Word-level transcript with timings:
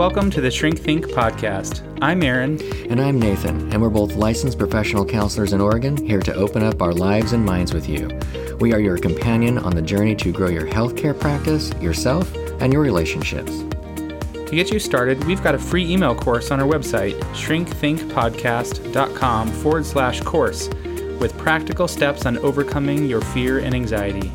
Welcome 0.00 0.30
to 0.30 0.40
the 0.40 0.50
Shrink 0.50 0.78
Think 0.78 1.04
podcast. 1.08 1.86
I'm 2.00 2.22
Aaron. 2.22 2.58
And 2.90 2.98
I'm 2.98 3.20
Nathan, 3.20 3.70
and 3.70 3.82
we're 3.82 3.90
both 3.90 4.14
licensed 4.14 4.56
professional 4.56 5.04
counselors 5.04 5.52
in 5.52 5.60
Oregon, 5.60 5.94
here 6.06 6.22
to 6.22 6.32
open 6.32 6.62
up 6.62 6.80
our 6.80 6.94
lives 6.94 7.34
and 7.34 7.44
minds 7.44 7.74
with 7.74 7.86
you. 7.86 8.08
We 8.60 8.72
are 8.72 8.80
your 8.80 8.96
companion 8.96 9.58
on 9.58 9.74
the 9.74 9.82
journey 9.82 10.16
to 10.16 10.32
grow 10.32 10.48
your 10.48 10.66
healthcare 10.66 11.20
practice, 11.20 11.70
yourself, 11.82 12.34
and 12.62 12.72
your 12.72 12.80
relationships. 12.80 13.50
To 13.50 14.50
get 14.50 14.70
you 14.70 14.78
started, 14.78 15.22
we've 15.24 15.42
got 15.42 15.54
a 15.54 15.58
free 15.58 15.86
email 15.86 16.14
course 16.14 16.50
on 16.50 16.60
our 16.60 16.66
website, 16.66 17.20
shrinkthinkpodcast.com 17.34 19.48
forward 19.50 19.84
slash 19.84 20.22
course, 20.22 20.68
with 21.20 21.36
practical 21.36 21.86
steps 21.86 22.24
on 22.24 22.38
overcoming 22.38 23.04
your 23.04 23.20
fear 23.20 23.58
and 23.58 23.74
anxiety. 23.74 24.32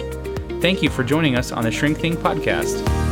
Thank 0.61 0.84
you 0.84 0.91
for 0.91 1.03
joining 1.03 1.35
us 1.35 1.52
on 1.52 1.63
the 1.63 1.71
Shrink 1.71 1.97
Think 1.97 2.20
podcast. 2.20 3.05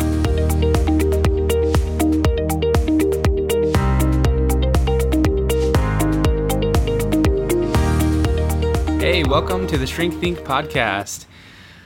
Hey, 9.03 9.21
welcome 9.25 9.67
to 9.67 9.77
the 9.77 9.85
Shrink 9.85 10.17
Think 10.21 10.39
podcast. 10.39 11.25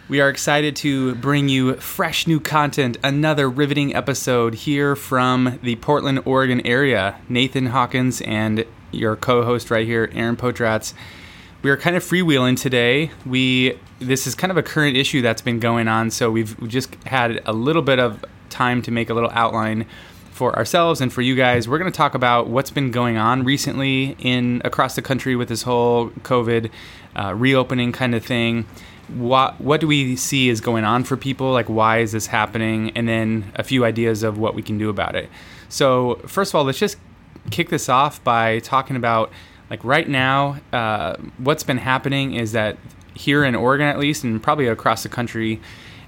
We 0.08 0.22
are 0.22 0.30
excited 0.30 0.76
to 0.76 1.16
bring 1.16 1.50
you 1.50 1.74
fresh 1.78 2.28
new 2.28 2.40
content, 2.40 2.98
another 3.04 3.50
riveting 3.50 3.96
episode 3.96 4.54
here 4.54 4.96
from 4.96 5.58
the 5.64 5.78
Portland, 5.78 6.22
Oregon 6.26 6.62
area. 6.64 7.20
Nathan 7.28 7.66
Hawkins 7.66 8.22
and 8.22 8.66
your 8.92 9.16
co-host 9.16 9.72
right 9.72 9.88
here, 9.88 10.12
Aaron 10.14 10.38
Potratz. 10.38 10.94
We 11.64 11.72
are 11.72 11.78
kind 11.78 11.96
of 11.96 12.04
freewheeling 12.04 12.56
today. 12.56 13.10
We 13.26 13.80
this 13.98 14.28
is 14.28 14.36
kind 14.36 14.52
of 14.52 14.58
a 14.58 14.64
current 14.64 14.96
issue 14.96 15.24
that's 15.24 15.42
been 15.42 15.60
going 15.60 15.88
on, 15.88 16.12
so 16.12 16.30
we've 16.30 16.56
just 16.70 16.94
had 17.06 17.42
a 17.48 17.52
little 17.52 17.82
bit 17.82 17.98
of 17.98 18.24
time 18.52 18.84
to 18.84 18.92
make 18.92 19.10
a 19.10 19.16
little 19.16 19.32
outline 19.32 19.88
for 20.38 20.56
ourselves 20.56 21.02
and 21.02 21.12
for 21.12 21.22
you 21.22 21.36
guys. 21.36 21.68
We're 21.68 21.80
going 21.80 21.92
to 21.92 21.98
talk 21.98 22.14
about 22.14 22.48
what's 22.48 22.70
been 22.70 22.92
going 22.92 23.18
on 23.18 23.44
recently 23.44 24.16
in 24.20 24.62
across 24.64 24.96
the 24.96 25.02
country 25.02 25.36
with 25.36 25.50
this 25.50 25.64
whole 25.64 26.12
COVID 26.22 26.70
uh, 27.16 27.34
reopening 27.34 27.92
kind 27.92 28.14
of 28.16 28.24
thing. 28.24 28.66
What 29.10 29.60
what 29.60 29.82
do 29.82 29.88
we 29.88 30.16
see 30.16 30.50
is 30.50 30.62
going 30.62 30.84
on 30.84 31.04
for 31.04 31.18
people? 31.18 31.52
Like 31.52 31.68
why 31.68 32.00
is 32.00 32.12
this 32.12 32.28
happening? 32.28 32.92
And 32.96 33.08
then 33.08 33.52
a 33.56 33.64
few 33.64 33.84
ideas 33.84 34.22
of 34.22 34.38
what 34.38 34.54
we 34.54 34.62
can 34.62 34.78
do 34.78 34.90
about 34.90 35.16
it. 35.16 35.30
So 35.70 36.16
first 36.28 36.52
of 36.52 36.56
all, 36.56 36.66
let's 36.66 36.80
just 36.80 36.98
kick 37.50 37.70
this 37.70 37.90
off 37.90 38.24
by 38.24 38.60
talking 38.60 38.96
about 38.96 39.32
like 39.70 39.84
right 39.84 40.08
now. 40.08 40.60
Uh, 40.72 41.16
what's 41.38 41.64
been 41.64 41.80
happening 41.80 42.36
is 42.36 42.52
that 42.52 42.78
here 43.16 43.44
in 43.44 43.56
Oregon, 43.56 43.88
at 43.88 43.98
least, 43.98 44.24
and 44.24 44.42
probably 44.42 44.68
across 44.68 45.04
the 45.04 45.10
country. 45.10 45.60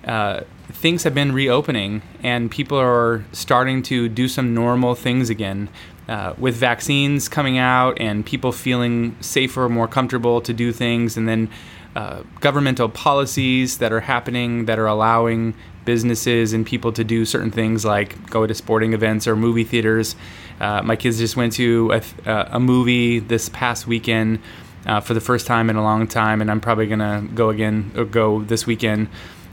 Uh, 0.05 0.41
things 0.71 1.03
have 1.03 1.13
been 1.13 1.31
reopening 1.31 2.01
and 2.23 2.49
people 2.49 2.77
are 2.77 3.23
starting 3.31 3.81
to 3.83 4.07
do 4.07 4.27
some 4.27 4.53
normal 4.53 4.95
things 4.95 5.29
again. 5.29 5.69
Uh, 6.07 6.33
with 6.39 6.55
vaccines 6.55 7.29
coming 7.29 7.59
out 7.59 7.95
and 8.01 8.25
people 8.25 8.51
feeling 8.51 9.15
safer, 9.21 9.69
more 9.69 9.87
comfortable 9.87 10.41
to 10.41 10.51
do 10.51 10.71
things, 10.71 11.15
and 11.15 11.27
then 11.27 11.47
uh, 11.95 12.23
governmental 12.39 12.89
policies 12.89 13.77
that 13.77 13.91
are 13.91 13.99
happening 13.99 14.65
that 14.65 14.79
are 14.79 14.87
allowing 14.87 15.53
businesses 15.85 16.51
and 16.51 16.65
people 16.65 16.91
to 16.91 17.03
do 17.03 17.25
certain 17.25 17.51
things 17.51 17.85
like 17.85 18.27
go 18.27 18.47
to 18.47 18.55
sporting 18.55 18.93
events 18.93 19.27
or 19.27 19.35
movie 19.35 19.63
theaters. 19.63 20.15
Uh, 20.59 20.81
my 20.81 20.95
kids 20.95 21.19
just 21.19 21.35
went 21.35 21.53
to 21.53 21.91
a, 21.91 22.29
uh, 22.29 22.49
a 22.53 22.59
movie 22.59 23.19
this 23.19 23.49
past 23.49 23.85
weekend 23.85 24.39
uh, 24.87 24.99
for 24.99 25.13
the 25.13 25.21
first 25.21 25.45
time 25.45 25.69
in 25.69 25.75
a 25.75 25.83
long 25.83 26.07
time, 26.07 26.41
and 26.41 26.49
I'm 26.49 26.59
probably 26.59 26.87
gonna 26.87 27.27
go 27.35 27.49
again 27.49 27.91
or 27.95 28.05
go 28.05 28.41
this 28.41 28.65
weekend 28.65 29.09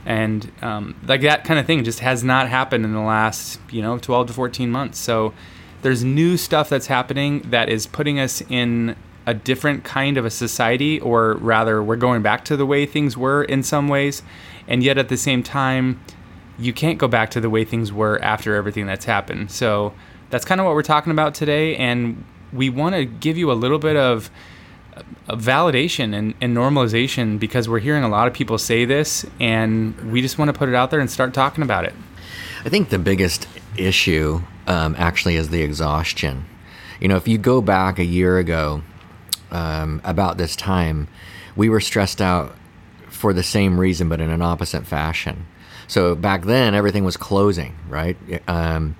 and 0.07 0.49
um, 0.61 0.95
like 1.05 1.19
that 1.21 1.43
kind 1.43 1.59
of 1.59 1.65
thing 1.65 1.83
just 1.83 1.99
has 1.99 2.23
not 2.23 2.47
happened 2.47 2.85
in 2.85 2.93
the 2.93 3.01
last 3.01 3.59
you 3.69 3.81
know 3.81 3.99
12 3.99 4.27
to 4.27 4.33
14 4.33 4.71
months. 4.71 4.97
So 4.97 5.33
there's 5.81 6.03
new 6.03 6.37
stuff 6.37 6.69
that's 6.69 6.87
happening 6.87 7.41
that 7.49 7.67
is 7.67 7.85
putting 7.85 8.17
us 8.17 8.41
in 8.49 8.95
a 9.25 9.33
different 9.33 9.83
kind 9.83 10.17
of 10.17 10.23
a 10.23 10.29
society 10.29 10.99
or 11.01 11.33
rather 11.35 11.83
we're 11.83 11.97
going 11.97 12.21
back 12.21 12.45
to 12.45 12.55
the 12.55 12.65
way 12.65 12.85
things 12.85 13.17
were 13.17 13.43
in 13.43 13.61
some 13.61 13.89
ways. 13.89 14.23
And 14.65 14.81
yet 14.81 14.97
at 14.97 15.09
the 15.09 15.17
same 15.17 15.43
time 15.43 15.99
you 16.57 16.71
can't 16.71 16.97
go 16.97 17.09
back 17.09 17.29
to 17.31 17.41
the 17.41 17.49
way 17.49 17.65
things 17.65 17.91
were 17.91 18.17
after 18.23 18.55
everything 18.55 18.85
that's 18.85 19.05
happened. 19.05 19.51
So 19.51 19.93
that's 20.29 20.45
kind 20.45 20.61
of 20.61 20.65
what 20.65 20.73
we're 20.73 20.83
talking 20.83 21.11
about 21.11 21.35
today. 21.35 21.75
And 21.75 22.23
we 22.53 22.69
want 22.69 22.95
to 22.95 23.03
give 23.03 23.37
you 23.37 23.51
a 23.51 23.53
little 23.53 23.77
bit 23.77 23.97
of 23.97 24.31
validation 25.27 26.15
and, 26.15 26.33
and, 26.41 26.55
normalization 26.55 27.39
because 27.39 27.67
we're 27.67 27.79
hearing 27.79 28.03
a 28.03 28.09
lot 28.09 28.27
of 28.27 28.33
people 28.33 28.57
say 28.57 28.85
this 28.85 29.25
and 29.39 29.95
we 30.11 30.21
just 30.21 30.37
want 30.37 30.49
to 30.49 30.53
put 30.53 30.69
it 30.69 30.75
out 30.75 30.91
there 30.91 30.99
and 30.99 31.09
start 31.09 31.33
talking 31.33 31.63
about 31.63 31.85
it. 31.85 31.93
I 32.65 32.69
think 32.69 32.89
the 32.89 32.99
biggest 32.99 33.47
issue 33.75 34.41
um, 34.67 34.95
actually 34.97 35.35
is 35.35 35.49
the 35.49 35.61
exhaustion. 35.61 36.45
You 36.99 37.07
know, 37.07 37.15
if 37.15 37.27
you 37.27 37.37
go 37.37 37.61
back 37.61 37.99
a 37.99 38.05
year 38.05 38.37
ago 38.37 38.81
um, 39.51 40.01
about 40.03 40.37
this 40.37 40.55
time, 40.55 41.07
we 41.55 41.69
were 41.69 41.81
stressed 41.81 42.21
out 42.21 42.55
for 43.09 43.33
the 43.33 43.43
same 43.43 43.79
reason 43.79 44.09
but 44.09 44.21
in 44.21 44.29
an 44.29 44.41
opposite 44.41 44.85
fashion. 44.85 45.45
So 45.87 46.15
back 46.15 46.43
then, 46.43 46.75
everything 46.75 47.05
was 47.05 47.17
closing, 47.17 47.75
right? 47.87 48.17
Um, 48.47 48.95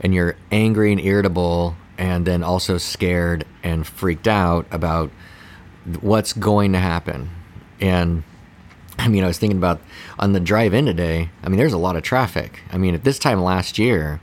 and 0.00 0.14
you're 0.14 0.36
angry 0.50 0.92
and 0.92 1.00
irritable 1.00 1.76
and 1.98 2.26
then 2.26 2.42
also 2.42 2.78
scared 2.78 3.46
and 3.62 3.86
freaked 3.86 4.28
out 4.28 4.66
about 4.70 5.10
what's 6.00 6.32
going 6.32 6.72
to 6.72 6.78
happen. 6.78 7.30
And 7.80 8.24
I 8.98 9.08
mean, 9.08 9.24
I 9.24 9.26
was 9.26 9.38
thinking 9.38 9.58
about 9.58 9.80
on 10.18 10.32
the 10.32 10.40
drive 10.40 10.74
in 10.74 10.86
today. 10.86 11.30
I 11.42 11.48
mean, 11.48 11.58
there's 11.58 11.72
a 11.72 11.78
lot 11.78 11.96
of 11.96 12.02
traffic. 12.02 12.60
I 12.72 12.78
mean, 12.78 12.94
at 12.94 13.04
this 13.04 13.18
time 13.18 13.42
last 13.42 13.78
year, 13.78 14.20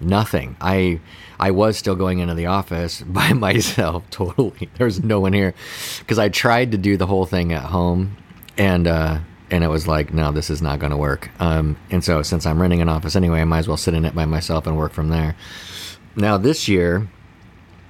nothing. 0.00 0.56
I 0.60 1.00
I 1.40 1.50
was 1.50 1.76
still 1.76 1.96
going 1.96 2.18
into 2.18 2.34
the 2.34 2.46
office 2.46 3.02
by 3.06 3.32
myself. 3.32 4.04
Totally, 4.10 4.68
there 4.76 4.86
was 4.86 5.02
no 5.02 5.20
one 5.20 5.32
here 5.32 5.54
because 5.98 6.18
I 6.18 6.28
tried 6.28 6.72
to 6.72 6.78
do 6.78 6.96
the 6.96 7.06
whole 7.06 7.26
thing 7.26 7.52
at 7.52 7.64
home, 7.64 8.16
and 8.58 8.86
uh, 8.86 9.20
and 9.50 9.64
it 9.64 9.68
was 9.68 9.86
like, 9.86 10.12
no, 10.12 10.32
this 10.32 10.50
is 10.50 10.62
not 10.62 10.78
going 10.78 10.92
to 10.92 10.96
work. 10.96 11.30
Um, 11.40 11.76
and 11.90 12.04
so, 12.04 12.22
since 12.22 12.46
I'm 12.46 12.60
renting 12.60 12.80
an 12.80 12.88
office 12.88 13.16
anyway, 13.16 13.40
I 13.40 13.44
might 13.44 13.60
as 13.60 13.68
well 13.68 13.76
sit 13.76 13.94
in 13.94 14.04
it 14.04 14.14
by 14.14 14.24
myself 14.24 14.66
and 14.66 14.76
work 14.76 14.92
from 14.92 15.08
there. 15.08 15.36
Now 16.16 16.36
this 16.36 16.68
year, 16.68 17.08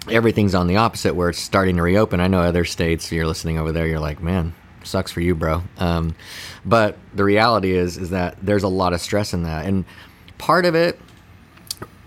everything's 0.09 0.55
on 0.55 0.67
the 0.67 0.77
opposite 0.77 1.15
where 1.15 1.31
it's 1.31 1.39
starting 1.39 1.77
to 1.77 1.83
reopen. 1.83 2.21
I 2.21 2.29
know 2.29 2.41
other 2.41 2.65
states, 2.65 3.11
you're 3.13 3.27
listening 3.27 3.59
over 3.59 3.73
there, 3.73 3.87
you're 3.87 4.01
like, 4.01 4.23
man, 4.23 4.55
sucks 4.85 5.13
for 5.13 5.21
you, 5.21 5.35
bro. 5.35 5.63
Um, 5.79 6.15
but 6.65 6.99
the 7.15 7.25
reality 7.25 7.73
is, 7.73 7.97
is 7.97 8.11
that 8.11 8.37
there's 8.43 8.63
a 8.63 8.69
lot 8.69 8.93
of 8.93 9.01
stress 9.01 9.33
in 9.33 9.45
that. 9.45 9.67
And 9.67 9.85
part 10.39 10.65
of 10.65 10.75
it, 10.75 10.99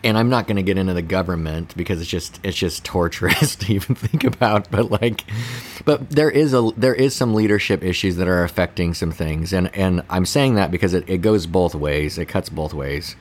and 0.03 0.19
I'm 0.19 0.29
not 0.29 0.45
going 0.45 0.57
to 0.57 0.63
get 0.63 0.78
into 0.78 0.94
the 0.94 1.01
government 1.01 1.75
because 1.75 2.00
it's 2.00 2.09
just 2.09 2.39
it's 2.44 2.56
just 2.56 2.83
torturous 2.83 3.56
to 3.57 3.73
even 3.73 3.95
think 3.95 4.23
about. 4.23 4.69
But 4.69 4.91
like, 4.91 5.23
but 5.83 6.12
there 6.12 6.29
is 6.29 6.53
a 6.53 6.69
there 6.77 6.94
is 6.94 7.16
some 7.16 7.33
leadership 7.33 7.83
issues 7.83 8.17
that 8.17 8.27
are 8.27 8.44
affecting 8.44 8.94
some 8.94 9.12
things, 9.12 9.51
and 9.51 9.75
and 9.75 10.03
I'm 10.09 10.27
saying 10.27 10.56
that 10.56 10.69
because 10.69 10.94
it, 10.94 11.09
it 11.09 11.19
goes 11.19 11.47
both 11.47 11.73
ways. 11.73 12.19
It 12.19 12.25
cuts 12.27 12.50
both 12.50 12.73
ways, 12.73 13.16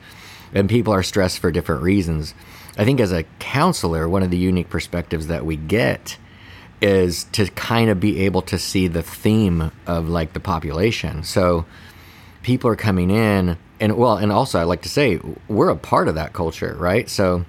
and 0.53 0.69
people 0.69 0.93
are 0.93 1.01
stressed 1.01 1.39
for 1.39 1.49
different 1.49 1.81
reasons. 1.81 2.35
I 2.77 2.85
think 2.85 2.99
as 2.99 3.11
a 3.11 3.23
counselor, 3.39 4.07
one 4.09 4.23
of 4.23 4.31
the 4.31 4.37
unique 4.37 4.69
perspectives 4.69 5.27
that 5.27 5.45
we 5.45 5.55
get 5.55 6.17
is 6.81 7.23
to 7.31 7.47
kind 7.47 7.89
of 7.89 7.99
be 7.99 8.21
able 8.21 8.41
to 8.43 8.59
see 8.59 8.87
the 8.87 9.01
theme 9.01 9.71
of 9.87 10.09
like 10.09 10.33
the 10.33 10.39
population. 10.39 11.23
So 11.23 11.65
people 12.43 12.69
are 12.69 12.75
coming 12.75 13.09
in 13.09 13.57
and 13.79 13.97
well 13.97 14.17
and 14.17 14.31
also 14.31 14.59
I 14.59 14.63
like 14.63 14.83
to 14.83 14.89
say 14.89 15.19
we're 15.47 15.69
a 15.69 15.75
part 15.75 16.07
of 16.07 16.15
that 16.15 16.33
culture, 16.33 16.75
right? 16.77 17.09
So 17.09 17.45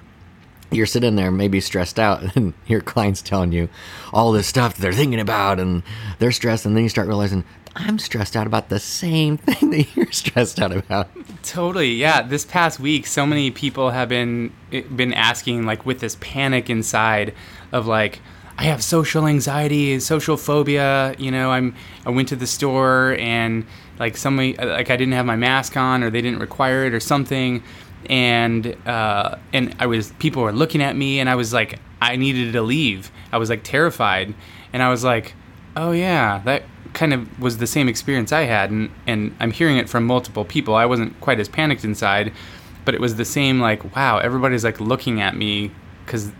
you're 0.70 0.86
sitting 0.86 1.16
there 1.16 1.30
maybe 1.30 1.60
stressed 1.60 1.98
out 1.98 2.36
and 2.36 2.54
your 2.66 2.80
client's 2.80 3.22
telling 3.22 3.52
you 3.52 3.68
all 4.12 4.32
this 4.32 4.46
stuff 4.46 4.76
they're 4.76 4.92
thinking 4.92 5.20
about 5.20 5.58
and 5.58 5.82
they're 6.18 6.32
stressed 6.32 6.66
and 6.66 6.76
then 6.76 6.82
you 6.82 6.88
start 6.88 7.08
realizing 7.08 7.44
I'm 7.78 7.98
stressed 7.98 8.36
out 8.36 8.46
about 8.46 8.68
the 8.70 8.80
same 8.80 9.36
thing 9.36 9.70
that 9.70 9.94
you're 9.94 10.10
stressed 10.10 10.60
out 10.60 10.72
about. 10.72 11.08
Totally. 11.42 11.92
Yeah, 11.92 12.22
this 12.22 12.44
past 12.44 12.80
week 12.80 13.06
so 13.06 13.26
many 13.26 13.50
people 13.50 13.90
have 13.90 14.08
been 14.08 14.52
eh, 14.72 14.82
been 14.82 15.12
asking 15.12 15.66
like 15.66 15.84
with 15.84 16.00
this 16.00 16.16
panic 16.20 16.70
inside 16.70 17.34
of 17.72 17.86
like 17.86 18.20
I 18.58 18.64
have 18.64 18.82
social 18.82 19.26
anxiety, 19.26 20.00
social 20.00 20.38
phobia, 20.38 21.14
you 21.18 21.30
know, 21.30 21.50
I'm 21.50 21.74
I 22.06 22.10
went 22.10 22.28
to 22.28 22.36
the 22.36 22.46
store 22.46 23.16
and 23.18 23.66
like 23.98 24.16
somebody 24.16 24.56
like 24.56 24.90
I 24.90 24.96
didn't 24.96 25.12
have 25.12 25.26
my 25.26 25.36
mask 25.36 25.76
on 25.76 26.02
or 26.02 26.10
they 26.10 26.22
didn't 26.22 26.40
require 26.40 26.84
it 26.84 26.94
or 26.94 27.00
something 27.00 27.62
and 28.08 28.76
uh, 28.86 29.36
and 29.52 29.76
I 29.78 29.86
was 29.86 30.12
people 30.12 30.42
were 30.42 30.52
looking 30.52 30.82
at 30.82 30.96
me 30.96 31.20
and 31.20 31.28
I 31.28 31.34
was 31.34 31.52
like 31.52 31.78
I 32.00 32.16
needed 32.16 32.52
to 32.54 32.62
leave. 32.62 33.10
I 33.32 33.38
was 33.38 33.50
like 33.50 33.62
terrified 33.62 34.34
and 34.72 34.82
I 34.82 34.90
was 34.90 35.04
like, 35.04 35.34
"Oh 35.76 35.92
yeah, 35.92 36.40
that 36.44 36.64
kind 36.96 37.12
of 37.12 37.38
was 37.38 37.58
the 37.58 37.66
same 37.66 37.88
experience 37.88 38.32
I 38.32 38.44
had, 38.44 38.70
and 38.70 38.90
and 39.06 39.36
I'm 39.38 39.52
hearing 39.52 39.76
it 39.76 39.88
from 39.88 40.04
multiple 40.04 40.44
people. 40.44 40.74
I 40.74 40.86
wasn't 40.86 41.20
quite 41.20 41.38
as 41.38 41.48
panicked 41.48 41.84
inside, 41.84 42.32
but 42.84 42.94
it 42.94 43.00
was 43.00 43.16
the 43.16 43.24
same. 43.24 43.60
Like, 43.60 43.94
wow, 43.94 44.18
everybody's 44.18 44.64
like 44.64 44.80
looking 44.80 45.20
at 45.20 45.36
me 45.36 45.70
because 46.04 46.32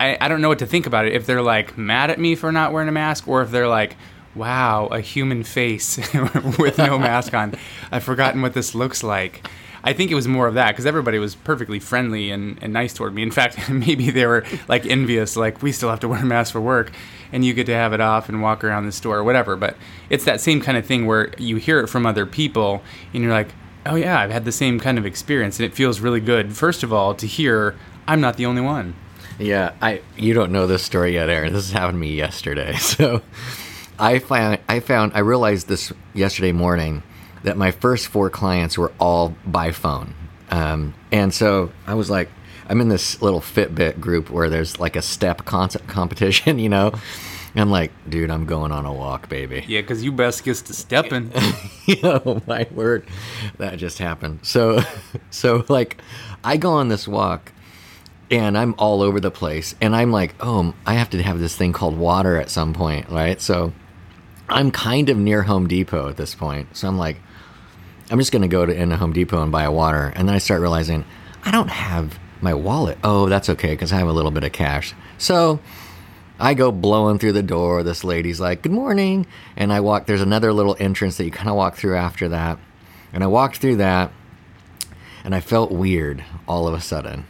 I 0.00 0.18
I 0.20 0.28
don't 0.28 0.42
know 0.42 0.48
what 0.48 0.58
to 0.58 0.66
think 0.66 0.86
about 0.86 1.06
it. 1.06 1.14
If 1.14 1.26
they're 1.26 1.42
like 1.42 1.78
mad 1.78 2.10
at 2.10 2.18
me 2.18 2.34
for 2.34 2.50
not 2.52 2.72
wearing 2.72 2.88
a 2.88 2.92
mask, 2.92 3.28
or 3.28 3.40
if 3.40 3.50
they're 3.52 3.68
like, 3.68 3.96
wow, 4.38 4.86
a 4.86 5.00
human 5.00 5.42
face 5.44 5.96
with 6.58 6.78
no 6.78 6.98
mask 6.98 7.34
on. 7.34 7.54
I've 7.92 8.04
forgotten 8.04 8.40
what 8.40 8.54
this 8.54 8.74
looks 8.74 9.02
like. 9.02 9.46
I 9.84 9.92
think 9.92 10.10
it 10.10 10.14
was 10.14 10.26
more 10.26 10.48
of 10.48 10.54
that 10.54 10.72
because 10.72 10.86
everybody 10.86 11.18
was 11.18 11.34
perfectly 11.34 11.78
friendly 11.78 12.30
and, 12.30 12.58
and 12.62 12.72
nice 12.72 12.92
toward 12.92 13.14
me. 13.14 13.22
In 13.22 13.30
fact, 13.30 13.68
maybe 13.70 14.10
they 14.10 14.26
were 14.26 14.44
like 14.68 14.86
envious, 14.86 15.36
like 15.36 15.62
we 15.62 15.72
still 15.72 15.90
have 15.90 16.00
to 16.00 16.08
wear 16.08 16.24
masks 16.24 16.52
for 16.52 16.60
work, 16.60 16.92
and 17.32 17.44
you 17.44 17.54
get 17.54 17.66
to 17.66 17.74
have 17.74 17.92
it 17.92 18.00
off 18.00 18.28
and 18.28 18.42
walk 18.42 18.64
around 18.64 18.86
the 18.86 18.92
store 18.92 19.18
or 19.18 19.24
whatever. 19.24 19.56
But 19.56 19.76
it's 20.10 20.24
that 20.24 20.40
same 20.40 20.60
kind 20.60 20.76
of 20.78 20.86
thing 20.86 21.06
where 21.06 21.32
you 21.38 21.56
hear 21.56 21.80
it 21.80 21.88
from 21.88 22.06
other 22.06 22.26
people, 22.26 22.82
and 23.12 23.22
you're 23.22 23.32
like, 23.32 23.48
oh 23.86 23.94
yeah, 23.94 24.20
I've 24.20 24.30
had 24.30 24.44
the 24.44 24.52
same 24.52 24.80
kind 24.80 24.98
of 24.98 25.06
experience, 25.06 25.58
and 25.58 25.66
it 25.66 25.74
feels 25.74 26.00
really 26.00 26.20
good. 26.20 26.56
First 26.56 26.82
of 26.82 26.92
all, 26.92 27.14
to 27.14 27.26
hear 27.26 27.76
I'm 28.06 28.20
not 28.20 28.36
the 28.36 28.46
only 28.46 28.62
one. 28.62 28.94
Yeah, 29.38 29.74
I 29.80 30.02
you 30.16 30.34
don't 30.34 30.50
know 30.50 30.66
this 30.66 30.82
story 30.82 31.14
yet, 31.14 31.28
Aaron. 31.28 31.52
This 31.52 31.70
happened 31.70 31.96
to 31.96 32.00
me 32.00 32.14
yesterday. 32.14 32.76
So 32.78 33.22
I 33.98 34.18
found 34.18 34.58
I 34.68 34.80
found 34.80 35.12
I 35.14 35.20
realized 35.20 35.68
this 35.68 35.92
yesterday 36.14 36.52
morning 36.52 37.02
that 37.42 37.56
my 37.56 37.70
first 37.70 38.08
four 38.08 38.30
clients 38.30 38.78
were 38.78 38.92
all 38.98 39.34
by 39.46 39.72
phone, 39.72 40.14
um, 40.50 40.94
and 41.12 41.32
so 41.32 41.72
I 41.86 41.94
was 41.94 42.10
like, 42.10 42.28
I'm 42.68 42.80
in 42.80 42.88
this 42.88 43.22
little 43.22 43.40
Fitbit 43.40 44.00
group 44.00 44.30
where 44.30 44.48
there's 44.48 44.78
like 44.78 44.96
a 44.96 45.02
step 45.02 45.44
concept 45.44 45.88
competition, 45.88 46.58
you 46.60 46.68
know. 46.68 46.92
And 47.54 47.62
I'm 47.62 47.70
like, 47.70 47.90
dude, 48.08 48.30
I'm 48.30 48.44
going 48.44 48.72
on 48.72 48.84
a 48.84 48.92
walk, 48.92 49.28
baby. 49.28 49.64
Yeah, 49.66 49.80
because 49.80 50.04
you 50.04 50.12
best 50.12 50.44
gets 50.44 50.60
to 50.62 50.74
stepping. 50.74 51.32
oh 52.02 52.42
my 52.46 52.66
word, 52.70 53.06
that 53.56 53.78
just 53.78 53.98
happened. 53.98 54.40
So, 54.42 54.82
so 55.30 55.64
like, 55.68 55.96
I 56.44 56.58
go 56.58 56.72
on 56.72 56.88
this 56.88 57.08
walk 57.08 57.52
and 58.30 58.56
I'm 58.56 58.74
all 58.76 59.02
over 59.02 59.18
the 59.18 59.30
place. 59.30 59.74
And 59.80 59.96
I'm 59.96 60.12
like, 60.12 60.34
oh, 60.40 60.74
I 60.86 60.94
have 60.94 61.10
to 61.10 61.22
have 61.22 61.38
this 61.38 61.56
thing 61.56 61.72
called 61.72 61.96
water 61.96 62.36
at 62.36 62.50
some 62.50 62.74
point, 62.74 63.08
right? 63.08 63.40
So 63.40 63.72
I'm 64.48 64.70
kind 64.70 65.08
of 65.08 65.16
near 65.16 65.42
Home 65.42 65.66
Depot 65.66 66.08
at 66.08 66.16
this 66.16 66.34
point. 66.34 66.76
So 66.76 66.88
I'm 66.88 66.98
like, 66.98 67.16
I'm 68.10 68.18
just 68.18 68.32
going 68.32 68.42
to 68.42 68.48
go 68.48 68.64
to 68.64 68.74
in 68.74 68.92
a 68.92 68.96
Home 68.96 69.12
Depot 69.12 69.42
and 69.42 69.52
buy 69.52 69.64
a 69.64 69.72
water. 69.72 70.12
And 70.16 70.28
then 70.28 70.34
I 70.34 70.38
start 70.38 70.60
realizing 70.60 71.04
I 71.44 71.50
don't 71.50 71.68
have 71.68 72.18
my 72.40 72.54
wallet. 72.54 72.98
Oh, 73.04 73.28
that's 73.28 73.48
okay 73.50 73.70
because 73.70 73.92
I 73.92 73.98
have 73.98 74.08
a 74.08 74.12
little 74.12 74.30
bit 74.30 74.44
of 74.44 74.52
cash. 74.52 74.94
So 75.18 75.60
I 76.40 76.54
go 76.54 76.72
blowing 76.72 77.18
through 77.18 77.32
the 77.32 77.42
door. 77.42 77.82
This 77.82 78.04
lady's 78.04 78.40
like, 78.40 78.62
good 78.62 78.72
morning. 78.72 79.26
And 79.56 79.72
I 79.72 79.80
walk, 79.80 80.06
there's 80.06 80.22
another 80.22 80.52
little 80.52 80.76
entrance 80.78 81.16
that 81.16 81.24
you 81.24 81.30
kind 81.30 81.48
of 81.48 81.56
walk 81.56 81.76
through 81.76 81.96
after 81.96 82.28
that. 82.28 82.58
And 83.12 83.24
I 83.24 83.26
walked 83.26 83.56
through 83.56 83.76
that 83.76 84.12
and 85.24 85.34
I 85.34 85.40
felt 85.40 85.70
weird 85.70 86.24
all 86.46 86.66
of 86.66 86.74
a 86.74 86.80
sudden. 86.80 87.26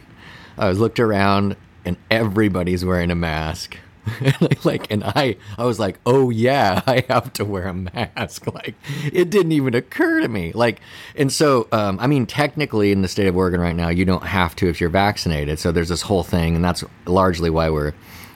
I 0.57 0.71
looked 0.71 0.99
around 0.99 1.55
and 1.85 1.97
everybody's 2.11 2.85
wearing 2.85 3.11
a 3.11 3.15
mask. 3.15 3.77
and 4.21 4.65
like 4.65 4.91
and 4.91 5.03
I 5.03 5.37
I 5.57 5.65
was 5.65 5.79
like, 5.79 5.99
"Oh 6.05 6.29
yeah, 6.29 6.81
I 6.87 7.03
have 7.09 7.33
to 7.33 7.45
wear 7.45 7.67
a 7.67 7.73
mask." 7.73 8.45
Like 8.49 8.75
it 9.13 9.29
didn't 9.29 9.51
even 9.51 9.75
occur 9.75 10.21
to 10.21 10.27
me. 10.27 10.51
Like 10.53 10.81
and 11.15 11.31
so 11.31 11.67
um, 11.71 11.99
I 11.99 12.07
mean 12.07 12.25
technically 12.25 12.91
in 12.91 13.01
the 13.01 13.07
state 13.07 13.27
of 13.27 13.37
Oregon 13.37 13.61
right 13.61 13.75
now, 13.75 13.89
you 13.89 14.05
don't 14.05 14.23
have 14.23 14.55
to 14.57 14.67
if 14.69 14.81
you're 14.81 14.89
vaccinated. 14.89 15.59
So 15.59 15.71
there's 15.71 15.89
this 15.89 16.01
whole 16.01 16.23
thing 16.23 16.55
and 16.55 16.63
that's 16.65 16.83
largely 17.05 17.49
why 17.49 17.69
we're 17.69 17.93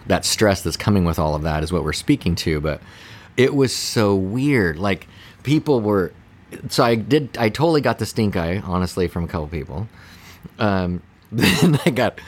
that 0.08 0.24
stress 0.24 0.62
that's 0.62 0.78
coming 0.78 1.04
with 1.04 1.18
all 1.18 1.36
of 1.36 1.42
that 1.44 1.64
is 1.64 1.72
what 1.74 1.84
we're 1.84 1.94
speaking 1.94 2.36
to, 2.36 2.62
but 2.62 2.82
it 3.38 3.56
was 3.56 3.76
so 3.76 4.16
weird. 4.16 4.78
Like 4.78 5.08
people 5.42 5.82
were 5.82 6.14
so 6.70 6.84
I 6.84 6.96
did 6.96 7.36
I 7.38 7.50
totally 7.50 7.82
got 7.82 7.98
the 8.00 8.06
stink 8.06 8.36
eye 8.36 8.60
honestly 8.60 9.08
from 9.08 9.24
a 9.24 9.28
couple 9.28 9.48
people. 9.48 9.88
Um 10.60 11.02
then 11.34 11.80
I 11.86 11.90
got 11.90 12.20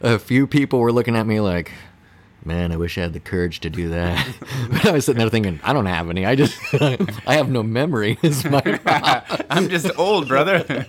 a 0.00 0.18
few 0.18 0.46
people 0.46 0.78
were 0.78 0.92
looking 0.92 1.16
at 1.16 1.26
me 1.26 1.40
like, 1.40 1.72
man, 2.44 2.72
I 2.72 2.76
wish 2.76 2.98
I 2.98 3.02
had 3.02 3.12
the 3.12 3.20
courage 3.20 3.60
to 3.60 3.70
do 3.70 3.90
that. 3.90 4.34
but 4.70 4.86
I 4.86 4.92
was 4.92 5.06
sitting 5.06 5.18
there 5.20 5.28
thinking, 5.30 5.60
I 5.62 5.72
don't 5.72 5.86
have 5.86 6.10
any. 6.10 6.26
I 6.26 6.34
just, 6.34 6.58
I 6.74 7.34
have 7.34 7.50
no 7.50 7.62
memory. 7.62 8.18
Is 8.22 8.44
my 8.44 8.80
I'm 9.50 9.68
just 9.68 9.90
old, 9.98 10.28
brother. 10.28 10.86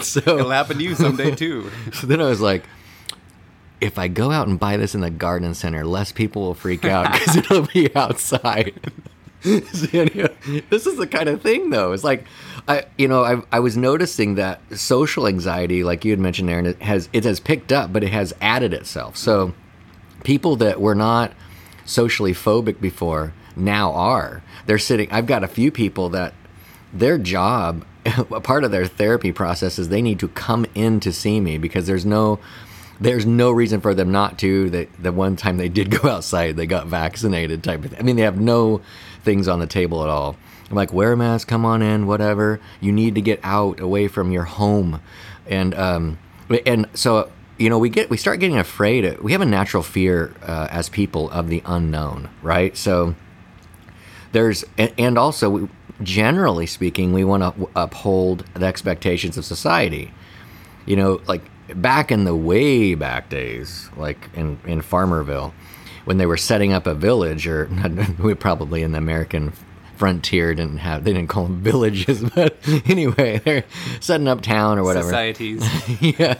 so, 0.00 0.20
It'll 0.20 0.50
happen 0.50 0.78
to 0.78 0.84
you 0.84 0.94
someday 0.94 1.34
too. 1.34 1.70
so 1.92 2.06
then 2.06 2.20
I 2.20 2.26
was 2.26 2.40
like, 2.40 2.64
if 3.80 3.98
I 3.98 4.08
go 4.08 4.30
out 4.30 4.48
and 4.48 4.58
buy 4.58 4.76
this 4.76 4.94
in 4.94 5.00
the 5.00 5.10
garden 5.10 5.54
center, 5.54 5.84
less 5.84 6.12
people 6.12 6.42
will 6.42 6.54
freak 6.54 6.84
out 6.84 7.12
because 7.12 7.36
it'll 7.36 7.66
be 7.66 7.94
outside. 7.94 8.72
So 9.42 9.60
this 10.70 10.86
is 10.86 10.96
the 10.96 11.06
kind 11.06 11.28
of 11.28 11.42
thing, 11.42 11.68
though. 11.68 11.92
It's 11.92 12.04
like, 12.04 12.24
I, 12.66 12.84
you 12.96 13.08
know, 13.08 13.24
I, 13.24 13.42
I 13.52 13.60
was 13.60 13.76
noticing 13.76 14.36
that 14.36 14.60
social 14.74 15.26
anxiety, 15.26 15.84
like 15.84 16.04
you 16.04 16.12
had 16.12 16.18
mentioned, 16.18 16.48
Aaron, 16.48 16.64
it 16.64 16.80
has 16.80 17.10
it 17.12 17.24
has 17.24 17.40
picked 17.40 17.70
up, 17.72 17.92
but 17.92 18.02
it 18.02 18.10
has 18.10 18.32
added 18.40 18.72
itself. 18.72 19.18
So, 19.18 19.52
people 20.24 20.56
that 20.56 20.80
were 20.80 20.96
not 20.96 21.32
socially 21.84 22.32
phobic 22.32 22.80
before 22.80 23.32
now 23.54 23.92
are. 23.92 24.42
They're 24.66 24.78
sitting. 24.78 25.08
I've 25.12 25.26
got 25.26 25.44
a 25.44 25.48
few 25.48 25.70
people 25.70 26.08
that 26.10 26.34
their 26.92 27.18
job, 27.18 27.84
part 28.42 28.64
of 28.64 28.70
their 28.70 28.86
therapy 28.86 29.32
process 29.32 29.78
is 29.78 29.88
they 29.88 30.02
need 30.02 30.18
to 30.20 30.28
come 30.28 30.66
in 30.74 30.98
to 31.00 31.12
see 31.12 31.40
me 31.40 31.58
because 31.58 31.86
there's 31.86 32.06
no 32.06 32.40
there's 33.00 33.26
no 33.26 33.50
reason 33.50 33.80
for 33.80 33.94
them 33.94 34.12
not 34.12 34.38
to. 34.38 34.70
That 34.70 34.88
the 35.02 35.12
one 35.12 35.36
time 35.36 35.56
they 35.56 35.68
did 35.68 35.90
go 36.02 36.08
outside, 36.08 36.56
they 36.56 36.66
got 36.66 36.86
vaccinated 36.86 37.62
type 37.62 37.84
of 37.84 37.90
thing. 37.90 38.00
I 38.00 38.02
mean, 38.02 38.16
they 38.16 38.22
have 38.22 38.40
no 38.40 38.80
things 39.22 39.48
on 39.48 39.60
the 39.60 39.66
table 39.66 40.02
at 40.02 40.08
all. 40.08 40.36
I'm 40.70 40.76
like, 40.76 40.92
wear 40.92 41.12
a 41.12 41.16
mask, 41.16 41.46
come 41.46 41.64
on 41.64 41.82
in, 41.82 42.06
whatever. 42.06 42.58
You 42.80 42.90
need 42.90 43.14
to 43.16 43.20
get 43.20 43.38
out 43.42 43.80
away 43.80 44.08
from 44.08 44.32
your 44.32 44.44
home, 44.44 45.00
and 45.46 45.74
um, 45.74 46.18
and 46.64 46.88
so 46.94 47.30
you 47.58 47.70
know 47.70 47.78
we 47.78 47.88
get 47.88 48.10
we 48.10 48.16
start 48.16 48.40
getting 48.40 48.58
afraid. 48.58 49.20
We 49.20 49.32
have 49.32 49.40
a 49.40 49.46
natural 49.46 49.82
fear 49.82 50.34
uh, 50.42 50.68
as 50.70 50.88
people 50.88 51.30
of 51.30 51.48
the 51.48 51.62
unknown, 51.64 52.28
right? 52.42 52.76
So 52.76 53.14
there's 54.32 54.64
and 54.76 55.16
also 55.16 55.68
generally 56.02 56.66
speaking, 56.66 57.12
we 57.12 57.24
want 57.24 57.42
to 57.42 57.68
uphold 57.76 58.44
the 58.54 58.66
expectations 58.66 59.38
of 59.38 59.44
society. 59.44 60.12
You 60.86 60.96
know, 60.96 61.20
like 61.26 61.42
back 61.74 62.10
in 62.10 62.24
the 62.24 62.34
way 62.34 62.94
back 62.94 63.28
days, 63.28 63.88
like 63.96 64.28
in 64.34 64.58
in 64.66 64.82
Farmerville, 64.82 65.52
when 66.04 66.18
they 66.18 66.26
were 66.26 66.36
setting 66.36 66.72
up 66.72 66.86
a 66.86 66.94
village, 66.94 67.46
or 67.46 67.70
we 68.18 68.34
probably 68.34 68.82
in 68.82 68.92
the 68.92 68.98
American 68.98 69.52
frontier 69.96 70.54
didn't 70.54 70.78
have 70.78 71.04
they 71.04 71.12
didn't 71.12 71.28
call 71.28 71.44
them 71.44 71.62
villages 71.62 72.22
but 72.34 72.56
anyway 72.86 73.38
they're 73.44 73.64
setting 74.00 74.28
up 74.28 74.40
town 74.40 74.78
or 74.78 74.84
whatever 74.84 75.08
Societies. 75.08 75.62
yeah 76.18 76.38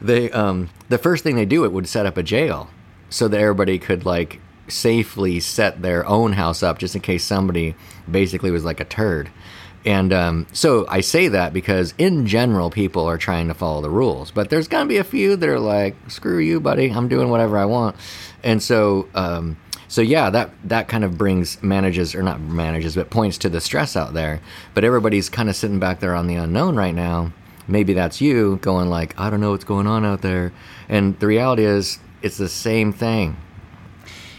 they 0.00 0.30
um 0.30 0.70
the 0.88 0.98
first 0.98 1.22
thing 1.24 1.36
they 1.36 1.44
do 1.44 1.64
it 1.64 1.72
would 1.72 1.88
set 1.88 2.06
up 2.06 2.16
a 2.16 2.22
jail 2.22 2.70
so 3.10 3.28
that 3.28 3.40
everybody 3.40 3.78
could 3.78 4.04
like 4.04 4.40
safely 4.68 5.40
set 5.40 5.82
their 5.82 6.06
own 6.06 6.32
house 6.32 6.62
up 6.62 6.78
just 6.78 6.94
in 6.94 7.00
case 7.00 7.24
somebody 7.24 7.74
basically 8.10 8.50
was 8.50 8.64
like 8.64 8.80
a 8.80 8.84
turd 8.84 9.30
and 9.84 10.12
um, 10.12 10.46
so 10.52 10.86
I 10.88 11.00
say 11.00 11.28
that 11.28 11.52
because 11.52 11.92
in 11.98 12.26
general, 12.26 12.70
people 12.70 13.04
are 13.04 13.18
trying 13.18 13.48
to 13.48 13.54
follow 13.54 13.80
the 13.80 13.90
rules, 13.90 14.30
but 14.30 14.48
there's 14.48 14.68
going 14.68 14.84
to 14.84 14.88
be 14.88 14.98
a 14.98 15.04
few 15.04 15.34
that 15.34 15.48
are 15.48 15.58
like, 15.58 15.96
"Screw 16.08 16.38
you, 16.38 16.60
buddy! 16.60 16.88
I'm 16.90 17.08
doing 17.08 17.30
whatever 17.30 17.58
I 17.58 17.64
want." 17.64 17.96
And 18.44 18.62
so, 18.62 19.08
um, 19.14 19.56
so 19.92 20.00
yeah, 20.00 20.30
that 20.30 20.48
that 20.64 20.88
kind 20.88 21.04
of 21.04 21.18
brings 21.18 21.62
manages 21.62 22.14
or 22.14 22.22
not 22.22 22.40
manages, 22.40 22.94
but 22.94 23.10
points 23.10 23.36
to 23.36 23.50
the 23.50 23.60
stress 23.60 23.94
out 23.94 24.14
there. 24.14 24.40
But 24.72 24.84
everybody's 24.84 25.28
kind 25.28 25.50
of 25.50 25.54
sitting 25.54 25.78
back 25.78 26.00
there 26.00 26.14
on 26.14 26.28
the 26.28 26.34
unknown 26.34 26.76
right 26.76 26.94
now. 26.94 27.34
Maybe 27.68 27.92
that's 27.92 28.18
you 28.18 28.56
going 28.62 28.88
like, 28.88 29.12
"I 29.20 29.28
don't 29.28 29.40
know 29.40 29.50
what's 29.50 29.64
going 29.64 29.86
on 29.86 30.06
out 30.06 30.22
there," 30.22 30.50
and 30.88 31.20
the 31.20 31.26
reality 31.26 31.66
is, 31.66 31.98
it's 32.22 32.38
the 32.38 32.48
same 32.48 32.94
thing. 32.94 33.36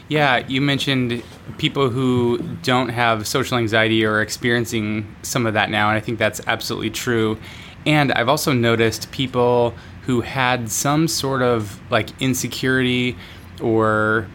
Yeah, 0.07 0.43
you 0.48 0.60
mentioned 0.60 1.22
people 1.60 1.91
who 1.91 2.39
don't 2.63 2.89
have 2.89 3.27
social 3.27 3.60
anxiety 3.60 4.03
or 4.03 4.24
experiencing 4.24 5.05
some 5.22 5.45
of 5.45 5.53
that 5.53 5.69
now, 5.69 5.89
and 5.89 5.95
I 5.95 6.00
think 6.00 6.17
that's 6.17 6.41
absolutely 6.48 6.89
true. 6.89 7.38
And 7.86 8.12
I've 8.13 8.27
also 8.27 8.53
noticed 8.53 9.12
people 9.12 9.75
who 10.07 10.22
had 10.22 10.72
some 10.72 11.07
sort 11.07 11.43
of 11.43 11.79
like 11.91 12.10
insecurity 12.19 13.17
or 13.62 14.27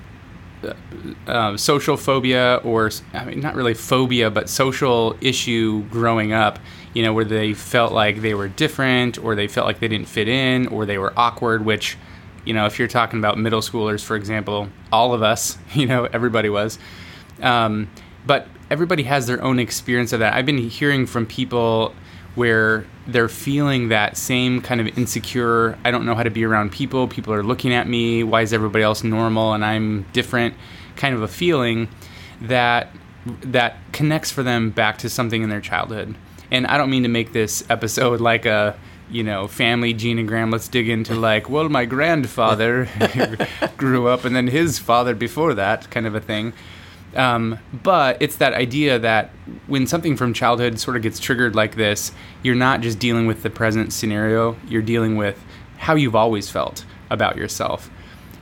uh, 1.26 1.56
social 1.56 1.96
phobia, 1.96 2.60
or 2.64 2.90
I 3.14 3.24
mean, 3.24 3.40
not 3.40 3.54
really 3.54 3.74
phobia, 3.74 4.30
but 4.30 4.48
social 4.48 5.16
issue 5.20 5.84
growing 5.84 6.32
up, 6.32 6.58
you 6.94 7.02
know, 7.02 7.12
where 7.12 7.24
they 7.24 7.54
felt 7.54 7.92
like 7.92 8.20
they 8.22 8.34
were 8.34 8.48
different, 8.48 9.18
or 9.18 9.34
they 9.34 9.48
felt 9.48 9.66
like 9.66 9.80
they 9.80 9.88
didn't 9.88 10.08
fit 10.08 10.28
in, 10.28 10.66
or 10.68 10.86
they 10.86 10.98
were 10.98 11.12
awkward, 11.16 11.64
which 11.64 11.96
you 12.44 12.54
know, 12.54 12.64
if 12.64 12.78
you're 12.78 12.88
talking 12.88 13.18
about 13.18 13.36
middle 13.36 13.60
schoolers, 13.60 14.02
for 14.02 14.16
example, 14.16 14.70
all 14.90 15.12
of 15.12 15.22
us, 15.22 15.58
you 15.74 15.86
know, 15.86 16.04
everybody 16.04 16.48
was. 16.48 16.78
Um, 17.42 17.90
but 18.26 18.48
everybody 18.70 19.02
has 19.04 19.26
their 19.26 19.42
own 19.42 19.58
experience 19.58 20.12
of 20.12 20.20
that. 20.20 20.34
I've 20.34 20.46
been 20.46 20.58
hearing 20.58 21.06
from 21.06 21.26
people 21.26 21.94
where 22.38 22.86
they're 23.06 23.28
feeling 23.28 23.88
that 23.88 24.16
same 24.16 24.62
kind 24.62 24.80
of 24.80 24.96
insecure, 24.96 25.76
I 25.84 25.90
don't 25.90 26.06
know 26.06 26.14
how 26.14 26.22
to 26.22 26.30
be 26.30 26.44
around 26.44 26.72
people, 26.72 27.08
people 27.08 27.34
are 27.34 27.42
looking 27.42 27.74
at 27.74 27.86
me, 27.86 28.22
why 28.22 28.42
is 28.42 28.52
everybody 28.52 28.84
else 28.84 29.04
normal 29.04 29.52
and 29.52 29.64
I'm 29.64 30.06
different 30.12 30.54
kind 30.96 31.14
of 31.14 31.22
a 31.22 31.28
feeling 31.28 31.88
that 32.40 32.88
that 33.42 33.76
connects 33.92 34.30
for 34.30 34.42
them 34.42 34.70
back 34.70 34.98
to 34.98 35.10
something 35.10 35.42
in 35.42 35.50
their 35.50 35.60
childhood. 35.60 36.14
And 36.50 36.66
I 36.66 36.78
don't 36.78 36.88
mean 36.88 37.02
to 37.02 37.08
make 37.08 37.32
this 37.32 37.62
episode 37.68 38.20
like 38.20 38.46
a 38.46 38.78
you 39.10 39.22
know, 39.22 39.48
family 39.48 39.94
genogram. 39.94 40.52
Let's 40.52 40.68
dig 40.68 40.88
into 40.88 41.14
like, 41.14 41.48
well, 41.48 41.68
my 41.68 41.84
grandfather 41.84 42.88
grew 43.76 44.08
up, 44.08 44.24
and 44.24 44.36
then 44.36 44.48
his 44.48 44.78
father 44.78 45.14
before 45.14 45.54
that, 45.54 45.90
kind 45.90 46.06
of 46.06 46.14
a 46.14 46.20
thing. 46.20 46.52
Um, 47.18 47.58
but 47.82 48.16
it's 48.22 48.36
that 48.36 48.54
idea 48.54 48.98
that 49.00 49.30
when 49.66 49.88
something 49.88 50.16
from 50.16 50.32
childhood 50.32 50.78
sort 50.78 50.96
of 50.96 51.02
gets 51.02 51.18
triggered 51.18 51.56
like 51.56 51.74
this, 51.74 52.12
you're 52.44 52.54
not 52.54 52.80
just 52.80 53.00
dealing 53.00 53.26
with 53.26 53.42
the 53.42 53.50
present 53.50 53.92
scenario, 53.92 54.56
you're 54.68 54.82
dealing 54.82 55.16
with 55.16 55.36
how 55.78 55.96
you've 55.96 56.14
always 56.14 56.48
felt 56.48 56.84
about 57.10 57.36
yourself. 57.36 57.90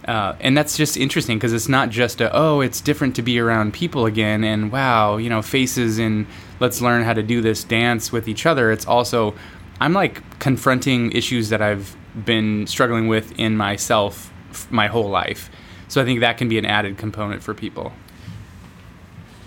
Uh, 0.06 0.36
and 0.40 0.56
that's 0.56 0.76
just 0.76 0.96
interesting 0.96 1.38
because 1.38 1.54
it's 1.54 1.70
not 1.70 1.88
just 1.88 2.20
a, 2.20 2.30
oh, 2.36 2.60
it's 2.60 2.82
different 2.82 3.16
to 3.16 3.22
be 3.22 3.40
around 3.40 3.72
people 3.72 4.04
again, 4.04 4.44
and 4.44 4.70
wow, 4.70 5.16
you 5.16 5.30
know, 5.30 5.42
faces 5.42 5.98
and 5.98 6.26
let's 6.60 6.80
learn 6.82 7.02
how 7.02 7.14
to 7.14 7.22
do 7.22 7.40
this 7.40 7.64
dance 7.64 8.12
with 8.12 8.28
each 8.28 8.44
other. 8.44 8.70
It's 8.70 8.86
also, 8.86 9.34
I'm 9.80 9.94
like 9.94 10.38
confronting 10.38 11.12
issues 11.12 11.48
that 11.48 11.62
I've 11.62 11.96
been 12.24 12.66
struggling 12.66 13.08
with 13.08 13.32
in 13.38 13.56
myself 13.56 14.30
f- 14.50 14.70
my 14.70 14.86
whole 14.86 15.08
life. 15.08 15.50
So 15.88 16.02
I 16.02 16.04
think 16.04 16.20
that 16.20 16.36
can 16.36 16.48
be 16.48 16.58
an 16.58 16.66
added 16.66 16.98
component 16.98 17.42
for 17.42 17.54
people. 17.54 17.92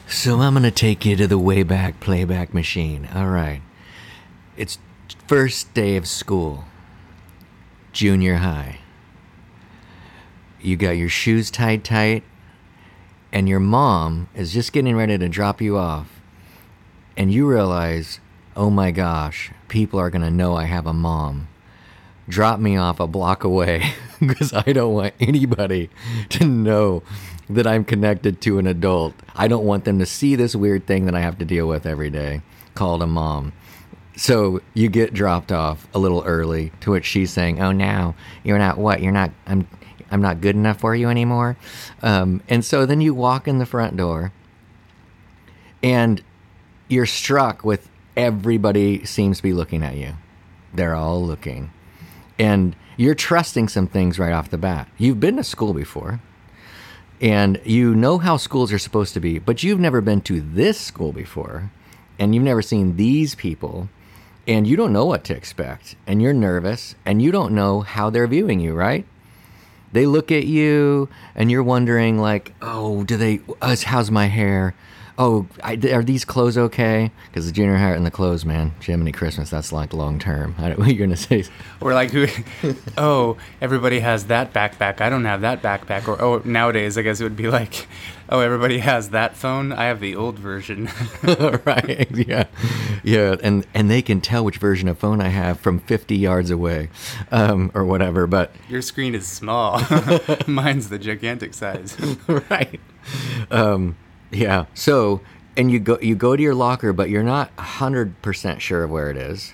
So 0.09 0.39
I'm 0.39 0.53
going 0.53 0.63
to 0.63 0.71
take 0.71 1.05
you 1.05 1.15
to 1.17 1.27
the 1.27 1.37
Wayback 1.37 1.99
Playback 1.99 2.51
Machine. 2.51 3.07
All 3.13 3.27
right. 3.27 3.61
It's 4.57 4.79
first 5.27 5.71
day 5.75 5.97
of 5.97 6.07
school, 6.07 6.65
junior 7.93 8.37
high. 8.37 8.79
You 10.59 10.77
got 10.77 10.97
your 10.97 11.09
shoes 11.09 11.51
tied 11.51 11.83
tight, 11.83 12.23
and 13.31 13.47
your 13.47 13.59
mom 13.59 14.29
is 14.33 14.51
just 14.51 14.73
getting 14.73 14.95
ready 14.95 15.15
to 15.15 15.29
drop 15.29 15.61
you 15.61 15.77
off. 15.77 16.19
And 17.15 17.31
you 17.31 17.47
realize, 17.47 18.19
oh 18.55 18.71
my 18.71 18.89
gosh, 18.89 19.51
people 19.67 19.99
are 19.99 20.09
going 20.09 20.23
to 20.23 20.31
know 20.31 20.55
I 20.55 20.63
have 20.63 20.87
a 20.87 20.93
mom. 20.93 21.49
Drop 22.27 22.59
me 22.59 22.75
off 22.75 22.99
a 22.99 23.05
block 23.05 23.43
away 23.43 23.93
because 24.19 24.53
I 24.53 24.73
don't 24.73 24.93
want 24.93 25.13
anybody 25.19 25.89
to 26.29 26.45
know 26.45 27.03
that 27.49 27.65
I'm 27.65 27.83
connected 27.83 28.41
to 28.41 28.59
an 28.59 28.67
adult. 28.67 29.15
I 29.35 29.47
don't 29.47 29.65
want 29.65 29.85
them 29.85 29.99
to 29.99 30.05
see 30.05 30.35
this 30.35 30.55
weird 30.55 30.85
thing 30.85 31.05
that 31.05 31.15
I 31.15 31.21
have 31.21 31.37
to 31.39 31.45
deal 31.45 31.67
with 31.67 31.85
every 31.85 32.09
day 32.09 32.41
called 32.75 33.01
a 33.01 33.07
mom. 33.07 33.53
So 34.15 34.61
you 34.73 34.89
get 34.89 35.13
dropped 35.13 35.51
off 35.51 35.87
a 35.93 35.99
little 35.99 36.23
early, 36.25 36.71
to 36.81 36.91
which 36.91 37.05
she's 37.05 37.31
saying, 37.31 37.61
"Oh, 37.61 37.71
now 37.71 38.15
you're 38.43 38.59
not 38.59 38.77
what? 38.77 39.01
You're 39.01 39.13
not. 39.13 39.31
I'm. 39.47 39.67
I'm 40.11 40.21
not 40.21 40.41
good 40.41 40.55
enough 40.55 40.79
for 40.79 40.95
you 40.95 41.09
anymore." 41.09 41.55
Um, 42.01 42.41
and 42.49 42.65
so 42.65 42.85
then 42.85 42.99
you 42.99 43.13
walk 43.13 43.47
in 43.47 43.59
the 43.59 43.65
front 43.65 43.95
door, 43.95 44.33
and 45.81 46.21
you're 46.89 47.05
struck 47.05 47.63
with 47.63 47.89
everybody 48.17 49.05
seems 49.05 49.37
to 49.37 49.43
be 49.43 49.53
looking 49.53 49.83
at 49.83 49.95
you. 49.95 50.15
They're 50.73 50.95
all 50.95 51.25
looking, 51.25 51.71
and 52.37 52.75
you're 52.99 53.15
trusting 53.15 53.69
some 53.69 53.87
things 53.87 54.19
right 54.19 54.33
off 54.33 54.49
the 54.49 54.57
bat. 54.57 54.85
You've 54.97 55.21
been 55.21 55.37
to 55.37 55.43
school 55.45 55.73
before 55.73 56.19
and 57.21 57.57
you 57.63 57.95
know 57.95 58.17
how 58.17 58.35
schools 58.35 58.73
are 58.73 58.77
supposed 58.77 59.13
to 59.13 59.21
be, 59.21 59.39
but 59.39 59.63
you've 59.63 59.79
never 59.79 60.01
been 60.01 60.19
to 60.19 60.41
this 60.41 60.77
school 60.77 61.13
before, 61.13 61.71
and 62.17 62.35
you've 62.35 62.43
never 62.43 62.61
seen 62.61 62.97
these 62.97 63.35
people, 63.35 63.87
and 64.47 64.67
you 64.67 64.75
don't 64.75 64.91
know 64.91 65.05
what 65.05 65.23
to 65.25 65.35
expect, 65.35 65.95
and 66.07 66.21
you're 66.21 66.33
nervous, 66.33 66.95
and 67.05 67.21
you 67.21 67.31
don't 67.31 67.53
know 67.53 67.81
how 67.81 68.09
they're 68.09 68.27
viewing 68.27 68.59
you, 68.59 68.73
right? 68.73 69.05
They 69.93 70.05
look 70.05 70.29
at 70.29 70.45
you, 70.45 71.07
and 71.35 71.49
you're 71.49 71.63
wondering, 71.63 72.19
like, 72.19 72.53
oh, 72.61 73.03
do 73.05 73.15
they, 73.15 73.39
uh, 73.61 73.77
how's 73.83 74.11
my 74.11 74.25
hair? 74.25 74.75
Oh, 75.19 75.45
I, 75.61 75.77
are 75.91 76.01
these 76.01 76.23
clothes 76.23 76.57
okay? 76.57 77.11
Because 77.27 77.45
the 77.45 77.51
junior 77.51 77.75
high 77.75 77.91
and 77.91 78.05
the 78.05 78.11
clothes, 78.11 78.45
man, 78.45 78.73
Jiminy 78.81 79.11
Christmas, 79.11 79.49
that's 79.49 79.73
like 79.73 79.93
long 79.93 80.17
term. 80.17 80.55
I 80.57 80.69
don't, 80.69 80.79
what 80.79 80.87
are 80.87 80.91
you 80.91 80.97
gonna 80.97 81.17
say? 81.17 81.43
Or 81.81 81.93
like, 81.93 82.11
who? 82.11 82.27
oh, 82.97 83.37
everybody 83.61 83.99
has 83.99 84.25
that 84.27 84.53
backpack. 84.53 85.01
I 85.01 85.09
don't 85.09 85.25
have 85.25 85.41
that 85.41 85.61
backpack. 85.61 86.07
Or 86.07 86.19
oh, 86.21 86.41
nowadays, 86.45 86.97
I 86.97 87.01
guess 87.01 87.19
it 87.19 87.25
would 87.25 87.35
be 87.35 87.49
like, 87.49 87.87
oh, 88.29 88.39
everybody 88.39 88.79
has 88.79 89.09
that 89.09 89.35
phone. 89.35 89.73
I 89.73 89.85
have 89.85 89.99
the 89.99 90.15
old 90.15 90.39
version. 90.39 90.89
right? 91.65 92.07
Yeah, 92.15 92.45
yeah, 93.03 93.35
and 93.43 93.67
and 93.73 93.91
they 93.91 94.01
can 94.01 94.21
tell 94.21 94.45
which 94.45 94.57
version 94.57 94.87
of 94.87 94.97
phone 94.97 95.19
I 95.19 95.27
have 95.27 95.59
from 95.59 95.79
50 95.79 96.15
yards 96.15 96.49
away, 96.49 96.89
um, 97.29 97.71
or 97.73 97.83
whatever. 97.83 98.25
But 98.25 98.51
your 98.69 98.81
screen 98.81 99.13
is 99.13 99.27
small. 99.27 99.81
Mine's 100.47 100.87
the 100.87 100.97
gigantic 100.97 101.53
size. 101.53 101.97
right. 102.49 102.79
Um, 103.51 103.97
yeah. 104.31 104.65
So, 104.73 105.21
and 105.57 105.71
you 105.71 105.79
go 105.79 105.99
you 106.01 106.15
go 106.15 106.35
to 106.35 106.41
your 106.41 106.55
locker, 106.55 106.93
but 106.93 107.09
you're 107.09 107.23
not 107.23 107.51
hundred 107.57 108.21
percent 108.21 108.61
sure 108.61 108.83
of 108.83 108.91
where 108.91 109.09
it 109.09 109.17
is. 109.17 109.53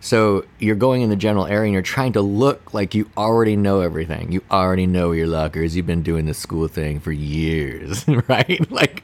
So 0.00 0.44
you're 0.58 0.76
going 0.76 1.02
in 1.02 1.10
the 1.10 1.16
general 1.16 1.46
area 1.46 1.64
and 1.64 1.72
you're 1.72 1.82
trying 1.82 2.12
to 2.12 2.20
look 2.20 2.72
like 2.72 2.94
you 2.94 3.10
already 3.16 3.56
know 3.56 3.80
everything. 3.80 4.30
You 4.30 4.42
already 4.50 4.86
know 4.86 5.10
your 5.12 5.26
locker 5.26 5.60
is. 5.60 5.74
You've 5.74 5.86
been 5.86 6.02
doing 6.02 6.26
the 6.26 6.34
school 6.34 6.68
thing 6.68 7.00
for 7.00 7.10
years, 7.10 8.06
right? 8.28 8.70
Like, 8.70 9.02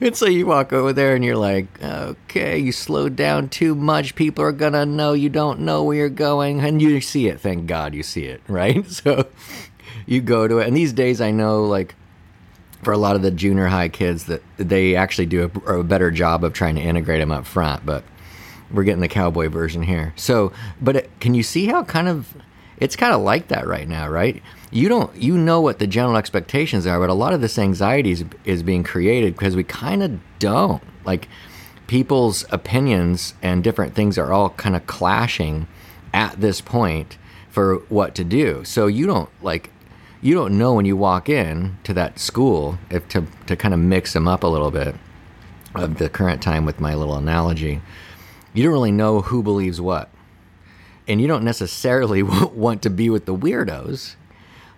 and 0.00 0.16
so 0.16 0.26
you 0.26 0.46
walk 0.46 0.72
over 0.72 0.92
there 0.92 1.16
and 1.16 1.24
you're 1.24 1.36
like, 1.36 1.66
okay, 1.82 2.58
you 2.58 2.70
slowed 2.70 3.16
down 3.16 3.48
too 3.48 3.74
much. 3.74 4.14
People 4.14 4.44
are 4.44 4.52
gonna 4.52 4.86
know 4.86 5.14
you 5.14 5.28
don't 5.28 5.60
know 5.60 5.82
where 5.82 5.96
you're 5.96 6.08
going, 6.08 6.60
and 6.60 6.80
you 6.80 7.00
see 7.00 7.26
it. 7.26 7.40
Thank 7.40 7.66
God 7.66 7.94
you 7.94 8.02
see 8.02 8.26
it, 8.26 8.40
right? 8.48 8.86
So 8.86 9.26
you 10.06 10.20
go 10.20 10.46
to 10.46 10.58
it. 10.58 10.68
And 10.68 10.76
these 10.76 10.92
days, 10.92 11.20
I 11.20 11.32
know 11.32 11.64
like 11.64 11.96
for 12.84 12.92
a 12.92 12.98
lot 12.98 13.16
of 13.16 13.22
the 13.22 13.30
junior 13.30 13.66
high 13.66 13.88
kids 13.88 14.24
that 14.26 14.42
they 14.56 14.96
actually 14.96 15.26
do 15.26 15.50
a, 15.66 15.78
a, 15.78 15.84
better 15.84 16.10
job 16.10 16.44
of 16.44 16.52
trying 16.52 16.74
to 16.74 16.80
integrate 16.80 17.20
them 17.20 17.30
up 17.30 17.46
front 17.46 17.84
but 17.84 18.04
we're 18.70 18.84
getting 18.84 19.00
the 19.00 19.08
cowboy 19.08 19.48
version 19.48 19.82
here. 19.82 20.12
So 20.16 20.52
but 20.80 20.96
it, 20.96 21.20
can 21.20 21.34
you 21.34 21.42
see 21.42 21.66
how 21.66 21.84
kind 21.84 22.08
of 22.08 22.34
it's 22.78 22.96
kind 22.96 23.14
of 23.14 23.20
like 23.20 23.48
that 23.48 23.66
right 23.66 23.88
now 23.88 24.08
right? 24.08 24.42
You 24.70 24.88
don't 24.88 25.14
you 25.16 25.38
know 25.38 25.60
what 25.60 25.78
the 25.78 25.86
general 25.86 26.16
expectations 26.16 26.86
are 26.86 26.98
but 26.98 27.10
a 27.10 27.14
lot 27.14 27.32
of 27.32 27.40
this 27.40 27.58
anxiety 27.58 28.12
is, 28.12 28.24
is 28.44 28.62
being 28.62 28.84
created 28.84 29.34
because 29.34 29.56
we 29.56 29.64
kind 29.64 30.02
of 30.02 30.18
don't. 30.38 30.82
Like 31.04 31.28
people's 31.86 32.44
opinions 32.50 33.34
and 33.42 33.62
different 33.62 33.94
things 33.94 34.18
are 34.18 34.32
all 34.32 34.50
kind 34.50 34.74
of 34.74 34.86
clashing 34.86 35.68
at 36.12 36.40
this 36.40 36.60
point 36.60 37.18
for 37.50 37.76
what 37.88 38.14
to 38.16 38.24
do. 38.24 38.64
So 38.64 38.86
you 38.86 39.06
don't 39.06 39.28
like 39.42 39.70
you 40.24 40.32
don't 40.34 40.56
know 40.56 40.72
when 40.72 40.86
you 40.86 40.96
walk 40.96 41.28
in 41.28 41.76
to 41.84 41.92
that 41.92 42.18
school 42.18 42.78
if 42.88 43.06
to 43.08 43.26
to 43.46 43.54
kind 43.54 43.74
of 43.74 43.80
mix 43.80 44.14
them 44.14 44.26
up 44.26 44.42
a 44.42 44.46
little 44.46 44.70
bit 44.70 44.96
of 45.74 45.98
the 45.98 46.08
current 46.08 46.40
time 46.40 46.64
with 46.64 46.80
my 46.80 46.94
little 46.94 47.14
analogy. 47.14 47.82
You 48.54 48.62
don't 48.62 48.72
really 48.72 48.90
know 48.90 49.20
who 49.20 49.42
believes 49.42 49.82
what. 49.82 50.08
And 51.06 51.20
you 51.20 51.28
don't 51.28 51.44
necessarily 51.44 52.22
want 52.22 52.80
to 52.82 52.90
be 52.90 53.10
with 53.10 53.26
the 53.26 53.36
weirdos. 53.36 54.14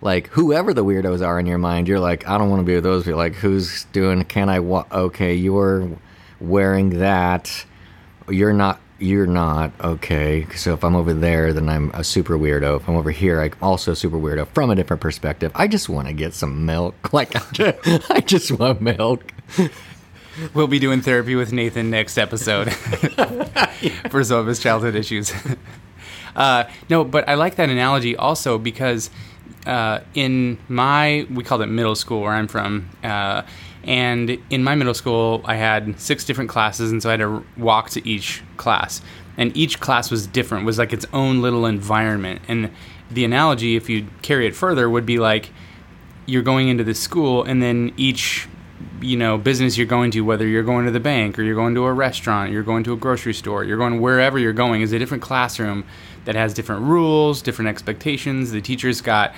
Like 0.01 0.27
whoever 0.27 0.73
the 0.73 0.83
weirdos 0.83 1.25
are 1.25 1.39
in 1.39 1.45
your 1.45 1.57
mind 1.57 1.87
you're 1.87 1.99
like 1.99 2.27
i 2.27 2.37
don't 2.37 2.49
want 2.49 2.59
to 2.59 2.65
be 2.65 2.75
with 2.75 2.83
those 2.83 3.05
people. 3.05 3.17
Like 3.17 3.35
who's 3.35 3.85
doing 3.93 4.21
can 4.25 4.49
i 4.49 4.59
wa- 4.59 4.85
okay 4.91 5.33
you're 5.33 5.97
wearing 6.41 6.99
that. 6.99 7.65
You're 8.27 8.51
not 8.51 8.81
you're 8.99 9.27
not 9.27 9.71
okay. 9.81 10.47
So 10.55 10.73
if 10.73 10.83
I'm 10.83 10.95
over 10.95 11.13
there, 11.13 11.53
then 11.53 11.69
I'm 11.69 11.91
a 11.93 12.03
super 12.03 12.37
weirdo. 12.37 12.77
If 12.77 12.89
I'm 12.89 12.95
over 12.95 13.11
here, 13.11 13.41
I'm 13.41 13.53
also 13.61 13.91
a 13.91 13.95
super 13.95 14.17
weirdo 14.17 14.47
from 14.49 14.69
a 14.69 14.75
different 14.75 15.01
perspective. 15.01 15.51
I 15.55 15.67
just 15.67 15.89
want 15.89 16.07
to 16.07 16.13
get 16.13 16.33
some 16.33 16.65
milk. 16.65 16.95
Like 17.13 17.33
I 18.11 18.21
just 18.21 18.51
want 18.51 18.81
milk. 18.81 19.31
We'll 20.53 20.67
be 20.67 20.77
doing 20.77 21.01
therapy 21.01 21.33
with 21.35 21.51
Nathan 21.51 21.89
next 21.89 22.17
episode 22.17 22.71
for 24.11 24.23
some 24.23 24.39
of 24.39 24.45
his 24.47 24.59
childhood 24.59 24.95
issues. 24.95 25.33
Uh, 26.35 26.69
no, 26.87 27.03
but 27.03 27.27
I 27.27 27.33
like 27.33 27.55
that 27.55 27.67
analogy 27.67 28.15
also 28.15 28.59
because 28.59 29.09
uh, 29.65 30.01
in 30.13 30.59
my 30.69 31.25
we 31.31 31.43
called 31.43 31.63
it 31.63 31.65
middle 31.65 31.95
school 31.95 32.21
where 32.21 32.31
I'm 32.31 32.47
from. 32.47 32.91
Uh, 33.03 33.41
and 33.87 34.37
in 34.49 34.65
my 34.65 34.75
middle 34.75 34.93
school, 34.93 35.41
I 35.45 35.55
had 35.55 35.97
six 35.99 36.25
different 36.25 36.49
classes, 36.49 36.91
and 36.91 37.01
so 37.01 37.09
I 37.09 37.13
had 37.13 37.21
to 37.21 37.43
walk 37.55 37.89
to 37.91 38.05
each 38.07 38.43
class. 38.57 39.01
And 39.37 39.55
each 39.55 39.79
class 39.79 40.11
was 40.11 40.27
different, 40.27 40.65
was 40.65 40.77
like 40.77 40.91
its 40.91 41.05
own 41.13 41.41
little 41.41 41.65
environment. 41.65 42.41
And 42.49 42.71
the 43.09 43.23
analogy, 43.23 43.77
if 43.77 43.89
you 43.89 44.07
carry 44.21 44.45
it 44.45 44.55
further, 44.55 44.89
would 44.89 45.05
be 45.05 45.19
like 45.19 45.51
you're 46.25 46.43
going 46.43 46.67
into 46.67 46.83
this 46.83 46.99
school, 46.99 47.43
and 47.43 47.63
then 47.63 47.93
each 47.95 48.49
you 49.01 49.17
know 49.17 49.37
business 49.37 49.75
you're 49.75 49.87
going 49.87 50.11
to 50.11 50.21
whether 50.21 50.45
you're 50.45 50.63
going 50.63 50.85
to 50.85 50.91
the 50.91 50.99
bank 50.99 51.39
or 51.39 51.43
you're 51.43 51.55
going 51.55 51.73
to 51.73 51.83
a 51.83 51.91
restaurant 51.91 52.51
you're 52.51 52.61
going 52.61 52.83
to 52.83 52.93
a 52.93 52.95
grocery 52.95 53.33
store 53.33 53.63
you're 53.63 53.77
going 53.77 53.99
wherever 53.99 54.37
you're 54.37 54.53
going 54.53 54.83
is 54.83 54.93
a 54.93 54.99
different 54.99 55.23
classroom 55.23 55.83
that 56.25 56.35
has 56.35 56.53
different 56.53 56.83
rules 56.83 57.41
different 57.41 57.69
expectations 57.69 58.51
the 58.51 58.61
teachers 58.61 59.01
got 59.01 59.33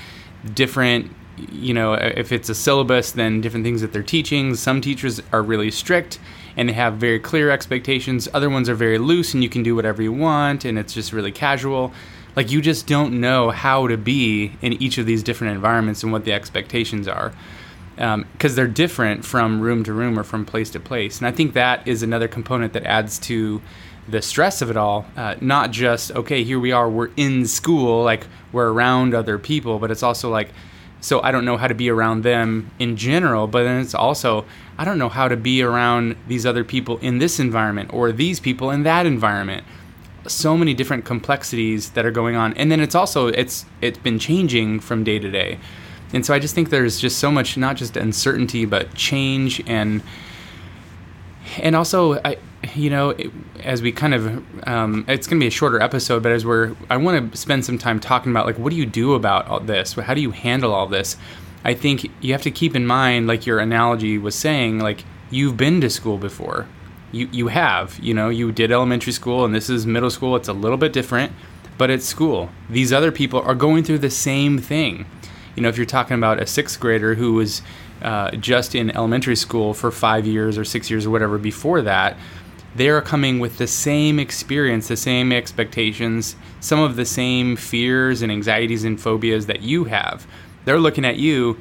different 0.54 1.10
you 1.52 1.74
know, 1.74 1.94
if 1.94 2.32
it's 2.32 2.50
a 2.50 2.56
syllabus, 2.56 3.12
then 3.12 3.42
different 3.42 3.66
things 3.66 3.82
that 3.82 3.94
they're 3.94 4.04
teaching. 4.04 4.56
Some 4.56 4.82
teachers 4.82 5.22
are 5.32 5.42
really 5.42 5.72
strict 5.72 6.20
and 6.56 6.70
they 6.70 6.74
have 6.74 6.96
very 6.96 7.20
clear 7.20 7.50
expectations. 7.50 8.28
Other 8.34 8.50
ones 8.50 8.70
are 8.70 8.76
very 8.76 8.98
loose 8.98 9.34
and 9.34 9.44
you 9.44 9.50
can 9.50 9.64
do 9.64 9.76
whatever 9.76 10.02
you 10.02 10.12
want 10.14 10.66
and 10.66 10.78
it's 10.78 10.94
just 10.94 11.14
really 11.14 11.32
casual. 11.32 11.94
Like 12.36 12.52
you 12.52 12.62
just 12.62 12.88
don't 12.88 13.20
know 13.20 13.50
how 13.50 13.88
to 13.88 13.98
be 13.98 14.54
in 14.62 14.74
each 14.74 14.98
of 14.98 15.06
these 15.06 15.24
different 15.24 15.56
environments 15.56 16.04
and 16.04 16.12
what 16.12 16.26
the 16.26 16.34
expectations 16.34 17.08
are. 17.08 17.34
Because 17.96 18.52
um, 18.52 18.56
they're 18.56 18.68
different 18.68 19.26
from 19.26 19.60
room 19.60 19.84
to 19.84 19.92
room 19.92 20.18
or 20.18 20.24
from 20.24 20.46
place 20.46 20.70
to 20.72 20.80
place. 20.80 21.18
And 21.18 21.28
I 21.28 21.32
think 21.32 21.54
that 21.54 21.86
is 21.86 22.02
another 22.02 22.30
component 22.30 22.74
that 22.74 22.84
adds 22.86 23.20
to 23.20 23.62
the 24.08 24.22
stress 24.22 24.62
of 24.62 24.70
it 24.70 24.78
all. 24.78 25.06
Uh, 25.18 25.36
not 25.42 25.72
just, 25.72 26.12
okay, 26.12 26.44
here 26.44 26.60
we 26.60 26.72
are, 26.72 26.90
we're 26.90 27.12
in 27.18 27.46
school, 27.46 28.04
like 28.04 28.26
we're 28.52 28.72
around 28.72 29.14
other 29.14 29.38
people, 29.38 29.80
but 29.80 29.92
it's 29.92 30.04
also 30.04 30.30
like, 30.30 30.50
so 31.02 31.22
I 31.22 31.32
don't 31.32 31.46
know 31.46 31.58
how 31.58 31.68
to 31.68 31.76
be 31.76 31.90
around 31.90 32.24
them 32.24 32.72
in 32.80 32.98
general, 32.98 33.48
but 33.48 33.64
then 33.64 33.82
it's 33.82 33.96
also 33.96 34.46
I 34.78 34.86
don't 34.86 34.98
know 34.98 35.10
how 35.10 35.28
to 35.28 35.38
be 35.38 35.62
around 35.62 36.16
these 36.28 36.46
other 36.46 36.64
people 36.64 36.98
in 36.98 37.20
this 37.20 37.40
environment 37.40 37.94
or 37.94 38.12
these 38.12 38.40
people 38.40 38.72
in 38.72 38.84
that 38.84 39.06
environment. 39.06 39.64
So 40.28 40.58
many 40.58 40.74
different 40.74 41.06
complexities 41.06 41.92
that 41.92 42.06
are 42.06 42.12
going 42.12 42.36
on. 42.36 42.54
And 42.54 42.72
then 42.72 42.80
it's 42.80 42.96
also 42.96 43.28
it's 43.28 43.66
it's 43.82 43.98
been 43.98 44.20
changing 44.20 44.80
from 44.82 45.04
day 45.04 45.20
to 45.20 45.30
day. 45.30 45.60
And 46.14 46.26
so 46.26 46.34
I 46.34 46.40
just 46.40 46.56
think 46.56 46.70
there's 46.70 47.00
just 47.00 47.20
so 47.20 47.32
much 47.32 47.56
not 47.56 47.78
just 47.78 47.96
uncertainty 47.96 48.66
but 48.66 48.94
change 48.94 49.62
and 49.68 50.02
and 51.58 51.76
also 51.76 52.16
I 52.24 52.38
you 52.76 52.90
know, 52.90 53.16
as 53.64 53.82
we 53.82 53.92
kind 53.92 54.14
of, 54.14 54.68
um, 54.68 55.06
it's 55.08 55.28
going 55.28 55.40
to 55.40 55.44
be 55.44 55.48
a 55.48 55.52
shorter 55.52 55.82
episode, 55.82 56.24
but 56.24 56.32
as 56.32 56.46
we're, 56.46 56.76
I 56.90 56.98
want 56.98 57.32
to 57.32 57.38
spend 57.38 57.66
some 57.66 57.78
time 57.78 58.00
talking 58.00 58.32
about 58.32 58.46
like, 58.46 58.60
what 58.60 58.72
do 58.72 58.76
you 58.76 58.86
do 58.86 59.14
about 59.14 59.48
all 59.48 59.60
this? 59.60 59.94
How 59.94 60.14
do 60.14 60.22
you 60.22 60.32
handle 60.32 60.74
all 60.74 60.88
this? 60.88 61.18
I 61.64 61.74
think 61.74 62.10
you 62.22 62.34
have 62.34 62.42
to 62.44 62.52
keep 62.52 62.76
in 62.76 62.86
mind, 62.86 63.28
like 63.28 63.46
your 63.46 63.60
analogy 63.60 64.18
was 64.18 64.36
saying, 64.36 64.80
like 64.80 65.04
you've 65.30 65.58
been 65.58 65.82
to 65.82 65.90
school 65.90 66.18
before. 66.18 66.68
You 67.12 67.28
you 67.32 67.48
have, 67.48 67.98
you 68.00 68.14
know, 68.14 68.30
you 68.30 68.52
did 68.52 68.72
elementary 68.72 69.12
school, 69.14 69.44
and 69.44 69.54
this 69.54 69.70
is 69.70 69.86
middle 69.86 70.12
school. 70.12 70.36
It's 70.36 70.48
a 70.48 70.54
little 70.54 70.78
bit 70.78 70.94
different, 70.94 71.34
but 71.78 71.90
it's 71.90 72.06
school. 72.06 72.50
These 72.70 72.94
other 72.94 73.12
people 73.12 73.42
are 73.42 73.56
going 73.56 73.84
through 73.84 73.98
the 73.98 74.12
same 74.12 74.60
thing. 74.60 75.06
You 75.56 75.64
know, 75.64 75.70
if 75.70 75.76
you're 75.76 75.86
talking 75.86 76.16
about 76.16 76.40
a 76.40 76.46
sixth 76.46 76.80
grader 76.80 77.16
who 77.16 77.34
was 77.34 77.62
uh, 78.02 78.32
just 78.32 78.76
in 78.76 78.90
elementary 78.92 79.36
school 79.36 79.74
for 79.74 79.92
five 79.92 80.26
years 80.26 80.58
or 80.58 80.66
six 80.66 80.90
years 80.90 81.06
or 81.06 81.10
whatever 81.10 81.38
before 81.38 81.82
that 81.82 82.18
they 82.76 82.90
are 82.90 83.02
coming 83.02 83.40
with 83.40 83.58
the 83.58 83.68
same 83.68 84.20
experience, 84.20 84.88
the 84.88 84.98
same 84.98 85.32
expectations, 85.32 86.36
some 86.60 86.80
of 86.80 86.96
the 86.96 87.06
same 87.06 87.56
fears 87.56 88.22
and 88.22 88.32
anxieties 88.32 88.84
and 88.84 89.00
phobias 89.00 89.48
that 89.48 89.62
you 89.62 89.86
have. 89.86 90.28
They're 90.66 90.80
looking 90.80 91.06
at 91.06 91.18
you. 91.18 91.58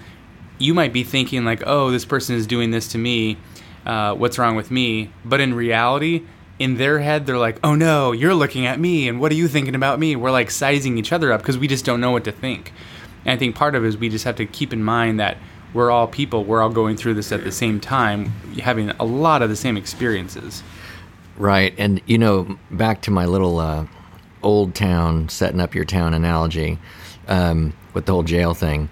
You 0.59 0.75
might 0.75 0.92
be 0.92 1.04
thinking, 1.04 1.45
like, 1.45 1.62
oh, 1.66 1.90
this 1.90 2.04
person 2.04 2.37
is 2.37 2.47
doing 2.47 2.73
this 2.73 2.88
to 2.88 2.99
me. 2.99 3.38
Uh, 3.87 4.14
what's 4.14 4.38
wrong 4.38 4.54
with 4.54 4.71
me? 4.71 5.11
But 5.25 5.40
in 5.40 5.54
reality, 5.54 6.25
in 6.59 6.76
their 6.76 6.99
head, 6.99 7.25
they're 7.25 7.38
like, 7.38 7.59
oh 7.64 7.75
no, 7.75 8.12
you're 8.12 8.35
looking 8.35 8.66
at 8.66 8.78
me. 8.78 9.09
And 9.09 9.21
what 9.21 9.33
are 9.33 9.37
you 9.37 9.49
thinking 9.49 9.75
about 9.75 9.99
me? 9.99 10.16
We're 10.16 10.30
like 10.30 10.50
sizing 10.50 10.99
each 10.99 11.12
other 11.12 11.33
up 11.33 11.40
because 11.40 11.57
we 11.57 11.68
just 11.68 11.85
don't 11.85 12.00
know 12.00 12.11
what 12.11 12.25
to 12.25 12.33
think. 12.33 12.73
And 13.25 13.33
I 13.33 13.37
think 13.37 13.54
part 13.54 13.75
of 13.75 13.85
it 13.85 13.88
is 13.88 13.97
we 13.97 14.09
just 14.09 14.25
have 14.25 14.37
to 14.37 14.47
keep 14.47 14.73
in 14.73 14.83
mind 14.83 15.21
that 15.21 15.38
we're 15.75 15.90
all 15.90 16.06
people. 16.06 16.44
We're 16.44 16.62
all 16.62 16.70
going 16.70 16.96
through 16.96 17.14
this 17.14 17.32
at 17.32 17.44
the 17.44 17.52
same 17.52 17.80
time, 17.80 18.26
having 18.60 18.90
a 18.90 19.04
lot 19.04 19.42
of 19.42 19.48
the 19.50 19.56
same 19.56 19.76
experiences. 19.76 20.62
Right. 21.37 21.75
And, 21.78 22.00
you 22.06 22.18
know, 22.18 22.58
back 22.70 23.02
to 23.02 23.10
my 23.10 23.26
little 23.26 23.58
uh, 23.58 23.87
old 24.42 24.75
town, 24.75 25.28
setting 25.28 25.60
up 25.60 25.75
your 25.75 25.84
town 25.84 26.14
analogy 26.14 26.78
um, 27.28 27.75
with 27.94 28.06
the 28.06 28.12
whole 28.12 28.22
jail 28.22 28.54
thing. 28.54 28.88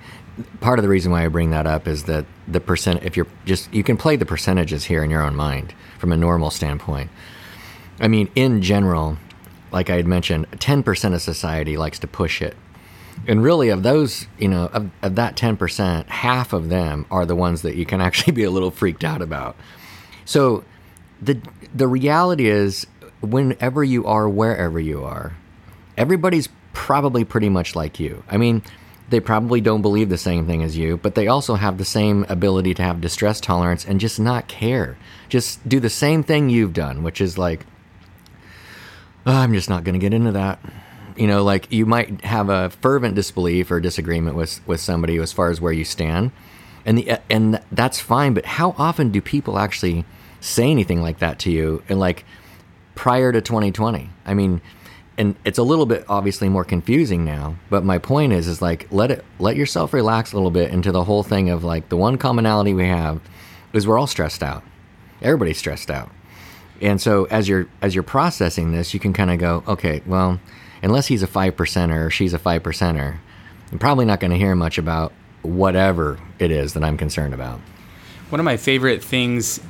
Part 0.61 0.79
of 0.79 0.83
the 0.83 0.89
reason 0.89 1.11
why 1.11 1.25
I 1.25 1.29
bring 1.29 1.51
that 1.51 1.67
up 1.67 1.89
is 1.89 2.05
that 2.05 2.27
the 2.47 2.61
percent, 2.61 3.03
if 3.03 3.17
you're 3.17 3.27
just, 3.47 3.73
you 3.73 3.83
can 3.83 3.97
play 3.97 4.17
the 4.17 4.27
percentages 4.27 4.85
here 4.85 5.03
in 5.03 5.11
your 5.11 5.23
own 5.23 5.35
mind 5.35 5.75
from 5.99 6.13
a 6.13 6.17
normal 6.17 6.51
standpoint. 6.51 7.11
I 7.99 8.09
mean, 8.09 8.29
in 8.35 8.61
general, 8.61 9.17
like 9.73 9.89
I 9.89 9.97
had 9.97 10.07
mentioned, 10.07 10.51
10% 10.53 11.15
of 11.15 11.23
society 11.23 11.77
likes 11.77 11.99
to 12.01 12.07
push 12.07 12.43
it. 12.43 12.57
And 13.27 13.43
really, 13.43 13.71
of 13.71 13.83
those, 13.83 14.27
you 14.39 14.49
know, 14.49 14.67
of, 14.73 14.91
of 15.03 15.15
that 15.17 15.37
10%, 15.37 16.07
half 16.07 16.53
of 16.53 16.69
them 16.69 17.07
are 17.11 17.27
the 17.27 17.35
ones 17.35 17.63
that 17.63 17.77
you 17.77 17.87
can 17.87 18.01
actually 18.01 18.33
be 18.33 18.45
a 18.45 18.51
little 18.51 18.71
freaked 18.71 19.05
out 19.05 19.23
about. 19.23 19.57
So, 20.25 20.65
the 21.21 21.41
the 21.75 21.89
reality 21.89 22.47
is 22.47 22.87
whenever 23.21 23.83
you 23.83 24.07
are 24.07 24.29
wherever 24.29 24.79
you 24.79 25.03
are 25.05 25.35
everybody's 25.97 26.49
probably 26.73 27.25
pretty 27.25 27.49
much 27.49 27.75
like 27.75 27.99
you. 27.99 28.23
I 28.29 28.37
mean 28.37 28.63
they 29.09 29.21
probably 29.21 29.61
don't 29.61 29.83
believe 29.83 30.09
the 30.09 30.19
same 30.19 30.47
thing 30.47 30.63
as 30.63 30.77
you 30.77 30.99
but 30.99 31.15
they 31.15 31.27
also 31.27 31.55
have 31.55 31.79
the 31.79 31.85
same 31.85 32.27
ability 32.29 32.75
to 32.75 32.83
have 32.83 33.01
distress 33.01 33.41
tolerance 33.41 33.85
and 33.85 34.01
just 34.01 34.21
not 34.21 34.49
care. 34.49 34.99
Just 35.29 35.67
do 35.69 35.81
the 35.81 35.91
same 35.91 36.23
thing 36.23 36.51
you've 36.51 36.75
done 36.75 37.03
which 37.03 37.21
is 37.21 37.39
like 37.39 37.67
oh, 39.25 39.35
i'm 39.35 39.55
just 39.55 39.71
not 39.71 39.85
going 39.85 39.95
to 39.95 39.99
get 39.99 40.15
into 40.15 40.33
that 40.33 40.59
you 41.19 41.27
know 41.27 41.43
like 41.43 41.71
you 41.73 41.87
might 41.87 42.25
have 42.25 42.49
a 42.49 42.71
fervent 42.71 43.15
disbelief 43.15 43.71
or 43.71 43.81
disagreement 43.81 44.37
with 44.37 44.67
with 44.67 44.81
somebody 44.81 45.17
as 45.19 45.33
far 45.33 45.51
as 45.51 45.61
where 45.61 45.73
you 45.73 45.85
stand. 45.85 46.33
And 46.85 46.99
the 46.99 47.19
and 47.29 47.61
that's 47.73 47.99
fine 47.99 48.33
but 48.33 48.47
how 48.47 48.75
often 48.79 49.11
do 49.11 49.21
people 49.21 49.59
actually 49.59 50.05
say 50.41 50.71
anything 50.71 51.03
like 51.03 51.19
that 51.19 51.41
to 51.41 51.51
you 51.51 51.83
and 51.89 51.99
like 51.99 52.25
prior 52.95 53.33
to 53.33 53.41
2020 53.41 54.09
i 54.25 54.35
mean 54.35 54.61
and 55.19 55.35
it's 55.45 55.59
a 55.59 55.65
little 55.65 55.85
bit 55.85 56.05
obviously 56.09 56.49
more 56.49 56.65
confusing 56.65 57.25
now 57.25 57.57
but 57.71 57.83
my 57.83 57.99
point 57.99 58.33
is 58.33 58.47
is 58.47 58.63
like 58.63 58.87
let 58.93 59.11
it 59.11 59.25
let 59.41 59.57
yourself 59.57 59.93
relax 59.93 60.33
a 60.33 60.37
little 60.37 60.53
bit 60.53 60.71
into 60.71 60.93
the 60.93 61.03
whole 61.03 61.25
thing 61.25 61.51
of 61.51 61.65
like 61.65 61.89
the 61.89 61.97
one 61.97 62.17
commonality 62.17 62.73
we 62.73 62.87
have 62.87 63.21
is 63.77 63.87
we're 63.87 63.99
all 63.99 64.07
stressed 64.07 64.43
out. 64.43 64.65
Everybody's 65.23 65.59
stressed 65.59 65.91
out. 65.91 66.11
And 66.81 67.01
so 67.01 67.25
as 67.27 67.49
you're 67.49 67.69
as 67.81 67.95
you're 67.95 68.05
processing 68.05 68.73
this 68.73 68.93
you 68.93 69.01
can 69.01 69.13
kind 69.13 69.31
of 69.31 69.39
go 69.39 69.65
okay 69.67 70.03
well 70.05 70.39
unless 70.87 71.07
he's 71.07 71.23
a 71.23 71.27
five 71.27 71.55
percenter 71.57 72.07
or 72.07 72.11
she's 72.11 72.33
a 72.33 72.39
five 72.39 72.63
percenter 72.63 73.19
i'm 73.73 73.79
probably 73.79 74.05
not 74.05 74.21
going 74.21 74.31
to 74.31 74.39
hear 74.39 74.55
much 74.55 74.79
about 74.79 75.13
whatever 75.43 76.19
it 76.39 76.51
is 76.51 76.73
that 76.75 76.83
i'm 76.83 76.97
concerned 76.97 77.35
about 77.35 77.61
one 78.31 78.41
of 78.41 78.45
my 78.45 78.57
favorite 78.57 79.05
things 79.05 79.61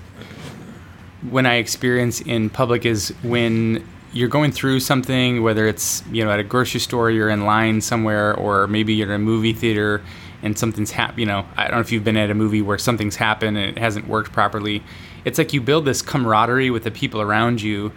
when 1.30 1.46
I 1.46 1.54
experience 1.54 2.20
in 2.20 2.50
public 2.50 2.84
is 2.84 3.10
when 3.22 3.86
you're 4.12 4.28
going 4.28 4.52
through 4.52 4.80
something, 4.80 5.42
whether 5.42 5.66
it's 5.66 6.02
you 6.10 6.24
know 6.24 6.30
at 6.30 6.38
a 6.38 6.44
grocery 6.44 6.80
store, 6.80 7.10
you're 7.10 7.28
in 7.28 7.44
line 7.44 7.80
somewhere, 7.80 8.34
or 8.34 8.66
maybe 8.66 8.94
you're 8.94 9.08
in 9.08 9.14
a 9.14 9.18
movie 9.18 9.52
theater 9.52 10.02
and 10.42 10.58
something's 10.58 10.90
happened. 10.90 11.18
You 11.18 11.26
know, 11.26 11.46
I 11.56 11.64
don't 11.64 11.72
know 11.72 11.80
if 11.80 11.92
you've 11.92 12.04
been 12.04 12.16
at 12.16 12.30
a 12.30 12.34
movie 12.34 12.62
where 12.62 12.78
something's 12.78 13.16
happened 13.16 13.56
and 13.56 13.76
it 13.76 13.78
hasn't 13.78 14.06
worked 14.06 14.32
properly. 14.32 14.82
It's 15.24 15.38
like 15.38 15.52
you 15.52 15.60
build 15.60 15.84
this 15.84 16.02
camaraderie 16.02 16.70
with 16.70 16.84
the 16.84 16.90
people 16.90 17.20
around 17.20 17.60
you 17.60 17.92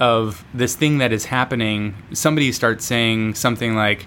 of 0.00 0.44
this 0.54 0.74
thing 0.74 0.98
that 0.98 1.12
is 1.12 1.26
happening. 1.26 1.94
Somebody 2.12 2.52
starts 2.52 2.84
saying 2.84 3.34
something 3.34 3.74
like, 3.74 4.06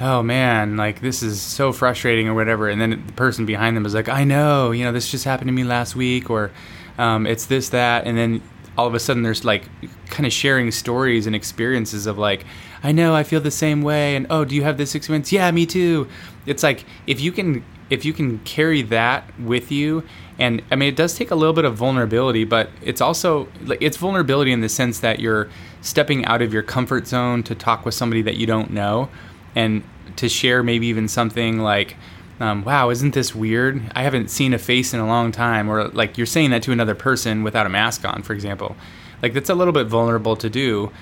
"Oh 0.00 0.22
man, 0.22 0.76
like 0.76 1.00
this 1.00 1.22
is 1.22 1.40
so 1.40 1.72
frustrating" 1.72 2.28
or 2.28 2.34
whatever, 2.34 2.68
and 2.68 2.80
then 2.80 3.04
the 3.06 3.12
person 3.12 3.46
behind 3.46 3.76
them 3.76 3.86
is 3.86 3.94
like, 3.94 4.08
"I 4.08 4.24
know, 4.24 4.70
you 4.70 4.84
know, 4.84 4.92
this 4.92 5.10
just 5.10 5.24
happened 5.24 5.48
to 5.48 5.52
me 5.52 5.64
last 5.64 5.96
week," 5.96 6.30
or 6.30 6.50
um, 6.98 7.26
it's 7.26 7.46
this 7.46 7.68
that 7.70 8.06
and 8.06 8.16
then 8.16 8.42
all 8.78 8.86
of 8.86 8.94
a 8.94 9.00
sudden 9.00 9.22
there's 9.22 9.44
like 9.44 9.68
kind 10.06 10.26
of 10.26 10.32
sharing 10.32 10.70
stories 10.70 11.26
and 11.26 11.34
experiences 11.34 12.06
of 12.06 12.18
like 12.18 12.44
i 12.82 12.92
know 12.92 13.14
i 13.14 13.22
feel 13.22 13.40
the 13.40 13.50
same 13.50 13.82
way 13.82 14.16
and 14.16 14.26
oh 14.28 14.44
do 14.44 14.54
you 14.54 14.62
have 14.62 14.76
this 14.76 14.94
experience 14.94 15.32
yeah 15.32 15.50
me 15.50 15.64
too 15.64 16.08
it's 16.44 16.62
like 16.62 16.84
if 17.06 17.20
you 17.20 17.32
can 17.32 17.64
if 17.90 18.04
you 18.04 18.12
can 18.12 18.38
carry 18.40 18.82
that 18.82 19.24
with 19.40 19.70
you 19.70 20.02
and 20.38 20.62
i 20.70 20.76
mean 20.76 20.88
it 20.88 20.96
does 20.96 21.14
take 21.14 21.30
a 21.30 21.34
little 21.34 21.52
bit 21.52 21.64
of 21.64 21.74
vulnerability 21.76 22.44
but 22.44 22.68
it's 22.82 23.00
also 23.00 23.48
it's 23.80 23.96
vulnerability 23.96 24.52
in 24.52 24.60
the 24.60 24.68
sense 24.68 25.00
that 25.00 25.20
you're 25.20 25.48
stepping 25.80 26.24
out 26.24 26.42
of 26.42 26.52
your 26.52 26.62
comfort 26.62 27.06
zone 27.06 27.42
to 27.42 27.54
talk 27.54 27.84
with 27.84 27.94
somebody 27.94 28.22
that 28.22 28.36
you 28.36 28.46
don't 28.46 28.70
know 28.70 29.08
and 29.54 29.82
to 30.16 30.28
share 30.28 30.62
maybe 30.62 30.86
even 30.86 31.08
something 31.08 31.58
like 31.58 31.96
um, 32.38 32.64
wow, 32.64 32.90
isn't 32.90 33.14
this 33.14 33.34
weird? 33.34 33.80
I 33.94 34.02
haven't 34.02 34.30
seen 34.30 34.52
a 34.52 34.58
face 34.58 34.92
in 34.92 35.00
a 35.00 35.06
long 35.06 35.32
time. 35.32 35.70
Or 35.70 35.88
like 35.88 36.18
you're 36.18 36.26
saying 36.26 36.50
that 36.50 36.62
to 36.64 36.72
another 36.72 36.94
person 36.94 37.42
without 37.42 37.66
a 37.66 37.68
mask 37.68 38.04
on, 38.04 38.22
for 38.22 38.32
example. 38.32 38.76
Like 39.22 39.32
that's 39.32 39.48
a 39.48 39.54
little 39.54 39.72
bit 39.72 39.86
vulnerable 39.86 40.36
to 40.36 40.50
do. 40.50 40.92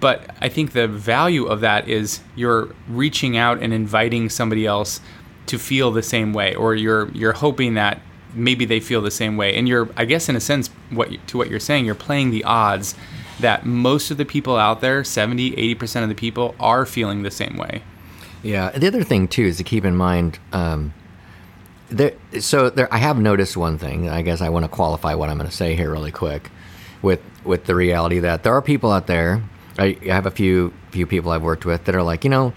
But 0.00 0.34
I 0.40 0.48
think 0.48 0.72
the 0.72 0.88
value 0.88 1.44
of 1.46 1.60
that 1.60 1.88
is 1.88 2.20
you're 2.34 2.74
reaching 2.88 3.36
out 3.36 3.62
and 3.62 3.72
inviting 3.72 4.30
somebody 4.30 4.66
else 4.66 5.00
to 5.46 5.58
feel 5.58 5.90
the 5.90 6.02
same 6.02 6.32
way, 6.32 6.54
or 6.54 6.74
you're 6.74 7.10
you're 7.10 7.32
hoping 7.32 7.74
that 7.74 8.00
maybe 8.34 8.64
they 8.64 8.80
feel 8.80 9.00
the 9.00 9.10
same 9.10 9.36
way. 9.36 9.54
And 9.56 9.68
you're, 9.68 9.88
I 9.96 10.04
guess, 10.04 10.28
in 10.28 10.36
a 10.36 10.40
sense, 10.40 10.68
what 10.90 11.10
to 11.28 11.38
what 11.38 11.50
you're 11.50 11.60
saying, 11.60 11.84
you're 11.84 11.94
playing 11.94 12.30
the 12.30 12.44
odds 12.44 12.94
that 13.40 13.64
most 13.64 14.10
of 14.10 14.18
the 14.18 14.24
people 14.24 14.56
out 14.56 14.80
there, 14.80 15.02
70, 15.02 15.52
80% 15.52 16.02
of 16.02 16.08
the 16.08 16.14
people, 16.14 16.54
are 16.60 16.84
feeling 16.84 17.22
the 17.22 17.30
same 17.30 17.56
way. 17.56 17.82
Yeah. 18.42 18.70
The 18.70 18.86
other 18.86 19.02
thing 19.02 19.28
too 19.28 19.44
is 19.44 19.56
to 19.58 19.64
keep 19.64 19.84
in 19.84 19.96
mind. 19.96 20.38
Um, 20.52 20.94
there, 21.88 22.12
so 22.38 22.70
there, 22.70 22.92
I 22.92 22.98
have 22.98 23.18
noticed 23.18 23.56
one 23.56 23.78
thing. 23.78 24.08
I 24.08 24.22
guess 24.22 24.40
I 24.40 24.48
want 24.48 24.64
to 24.64 24.68
qualify 24.68 25.14
what 25.14 25.28
I'm 25.28 25.38
going 25.38 25.50
to 25.50 25.56
say 25.56 25.74
here 25.74 25.90
really 25.90 26.12
quick, 26.12 26.50
with 27.02 27.20
with 27.44 27.64
the 27.64 27.74
reality 27.74 28.20
that 28.20 28.42
there 28.42 28.54
are 28.54 28.62
people 28.62 28.92
out 28.92 29.06
there. 29.06 29.42
I, 29.78 29.96
I 30.02 30.06
have 30.06 30.26
a 30.26 30.30
few 30.30 30.72
few 30.90 31.06
people 31.06 31.32
I've 31.32 31.42
worked 31.42 31.64
with 31.64 31.84
that 31.86 31.94
are 31.94 32.02
like, 32.02 32.22
you 32.24 32.30
know, 32.30 32.52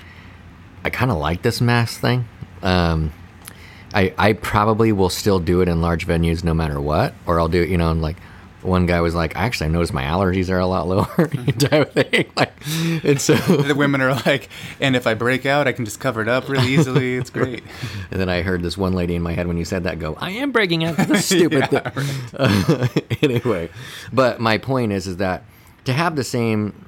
I 0.84 0.89
kind 0.89 1.10
of 1.10 1.17
like 1.17 1.41
this 1.41 1.62
mask 1.62 2.00
thing. 2.00 2.28
Um, 2.63 3.12
I 3.93 4.13
I 4.17 4.34
probably 4.34 4.91
will 4.91 5.10
still 5.10 5.39
do 5.39 5.62
it 5.62 5.67
in 5.67 5.82
large 5.82 6.08
venues 6.08 6.43
no 6.43 6.54
matter 6.54 6.82
what, 6.82 7.13
or 7.28 7.39
I'll 7.39 7.47
do 7.47 7.62
it, 7.62 7.69
you 7.69 7.78
know, 7.78 7.91
like 7.91 8.17
one 8.63 8.86
guy 8.86 9.02
was 9.02 9.13
like, 9.13 9.36
actually, 9.36 9.67
I 9.67 9.69
noticed 9.69 9.93
my 9.93 10.04
allergies 10.04 10.49
are 10.49 10.60
a 10.60 10.65
lot 10.65 10.88
lower, 10.88 11.28
type 11.60 11.95
of 11.95 12.08
thing. 12.08 12.32
Like, 12.36 12.54
and 13.04 13.19
so 13.19 13.36
the 13.62 13.76
women 13.76 14.02
are 14.02 14.13
like, 14.26 14.49
and 14.80 14.95
if 14.95 15.06
I 15.06 15.13
break 15.13 15.45
out, 15.45 15.67
I 15.67 15.73
can 15.73 15.86
just 15.86 15.99
cover 15.99 16.21
it 16.21 16.28
up 16.28 16.49
really 16.49 16.69
easily. 16.69 17.15
It's 17.17 17.30
great. 17.30 17.63
and 18.10 18.19
then 18.19 18.30
I 18.30 18.41
heard 18.41 18.63
this 18.63 18.78
one 18.78 18.93
lady 18.93 19.15
in 19.15 19.21
my 19.21 19.34
head 19.34 19.47
when 19.47 19.58
you 19.58 19.65
said 19.65 19.84
that 19.84 19.99
go, 19.99 20.15
I 20.19 20.32
am 20.32 20.52
breaking 20.52 20.84
out. 20.84 20.97
This 21.04 21.26
stupid 21.26 21.67
yeah, 21.71 21.89
thing. 21.89 22.06
Right. 22.34 22.69
Uh, 22.69 22.88
anyway, 23.21 23.69
but 24.13 24.39
my 24.39 24.58
point 24.58 24.93
is, 24.93 25.06
is 25.06 25.17
that 25.17 25.43
to 25.84 25.91
have 25.91 26.15
the 26.15 26.23
same, 26.23 26.86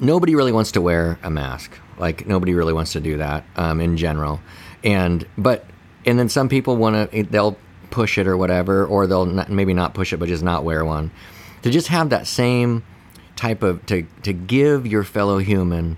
nobody 0.00 0.34
really 0.34 0.50
wants 0.50 0.72
to 0.72 0.80
wear 0.80 1.18
a 1.22 1.30
mask. 1.30 1.78
Like 1.98 2.26
nobody 2.26 2.54
really 2.54 2.72
wants 2.72 2.92
to 2.92 3.00
do 3.00 3.18
that 3.18 3.44
um, 3.56 3.80
in 3.80 3.96
general, 3.96 4.40
and 4.84 5.26
but 5.36 5.64
and 6.06 6.18
then 6.18 6.28
some 6.28 6.48
people 6.48 6.76
want 6.76 7.10
to 7.10 7.22
they'll 7.24 7.56
push 7.90 8.18
it 8.18 8.26
or 8.26 8.36
whatever, 8.36 8.84
or 8.84 9.06
they'll 9.06 9.24
not, 9.24 9.48
maybe 9.48 9.72
not 9.72 9.94
push 9.94 10.12
it, 10.12 10.18
but 10.18 10.28
just 10.28 10.42
not 10.42 10.64
wear 10.64 10.84
one. 10.84 11.10
To 11.62 11.70
just 11.70 11.88
have 11.88 12.10
that 12.10 12.26
same 12.26 12.84
type 13.36 13.62
of 13.62 13.84
to 13.86 14.06
to 14.22 14.32
give 14.32 14.86
your 14.86 15.02
fellow 15.02 15.38
human 15.38 15.96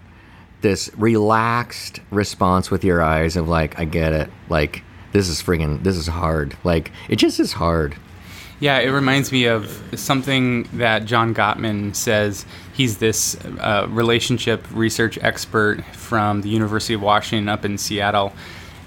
this 0.61 0.91
relaxed 0.97 2.01
response 2.11 2.71
with 2.71 2.83
your 2.83 3.03
eyes 3.03 3.37
of 3.37 3.49
like, 3.49 3.79
I 3.79 3.85
get 3.85 4.13
it, 4.13 4.31
like 4.49 4.83
this 5.13 5.29
is 5.29 5.43
friggin' 5.43 5.83
this 5.83 5.97
is 5.97 6.07
hard, 6.07 6.57
like 6.65 6.93
it 7.09 7.17
just 7.17 7.41
is 7.41 7.53
hard. 7.53 7.97
Yeah, 8.59 8.79
it 8.79 8.89
reminds 8.89 9.33
me 9.33 9.45
of 9.45 9.83
something 9.97 10.63
that 10.75 11.05
John 11.05 11.35
Gottman 11.35 11.95
says. 11.95 12.47
He's 12.73 12.97
this 12.99 13.37
uh, 13.61 13.87
relationship 13.91 14.67
research 14.73 15.19
expert 15.21 15.85
from 15.93 16.41
the 16.41 16.49
University 16.49 16.95
of 16.95 17.03
Washington 17.03 17.51
up 17.51 17.67
in 17.67 17.77
Seattle, 17.77 18.33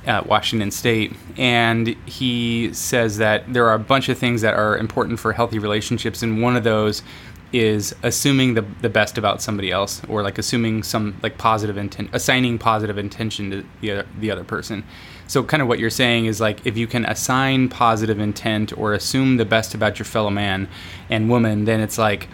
uh, 0.08 0.24
Washington 0.26 0.72
State. 0.72 1.14
And 1.38 1.88
he 2.06 2.74
says 2.74 3.18
that 3.18 3.52
there 3.52 3.68
are 3.68 3.74
a 3.74 3.80
bunch 3.80 4.10
of 4.10 4.18
things 4.18 4.42
that 4.42 4.54
are 4.54 4.78
important 4.78 5.20
for 5.20 5.34
healthy 5.34 5.60
relationships, 5.60 6.22
and 6.22 6.42
one 6.42 6.56
of 6.56 6.64
those 6.64 7.04
is 7.52 7.96
assuming 8.04 8.54
the, 8.54 8.62
the 8.82 8.90
best 8.90 9.18
about 9.18 9.42
somebody 9.42 9.72
else 9.72 10.02
or 10.08 10.22
like 10.22 10.38
assuming 10.38 10.84
some 10.84 11.16
like 11.24 11.38
positive 11.38 11.78
intent 11.78 12.10
assigning 12.14 12.60
positive 12.60 12.98
intention 12.98 13.50
to 13.50 13.66
the 13.82 13.92
other, 13.92 14.08
the 14.20 14.30
other 14.30 14.44
person 14.44 14.84
so 15.26 15.44
kind 15.44 15.62
of 15.62 15.68
what 15.68 15.80
you're 15.80 15.90
saying 15.90 16.26
is 16.26 16.40
like 16.40 16.64
if 16.66 16.78
you 16.78 16.86
can 16.86 17.06
assign 17.06 17.68
positive 17.68 18.20
intent 18.20 18.78
or 18.78 18.94
assume 18.94 19.38
the 19.38 19.46
best 19.46 19.74
about 19.74 19.98
your 19.98 20.06
fellow 20.06 20.30
man 20.30 20.68
and 21.10 21.28
woman 21.28 21.66
then 21.66 21.80
it's 21.80 21.98
like 21.98 22.28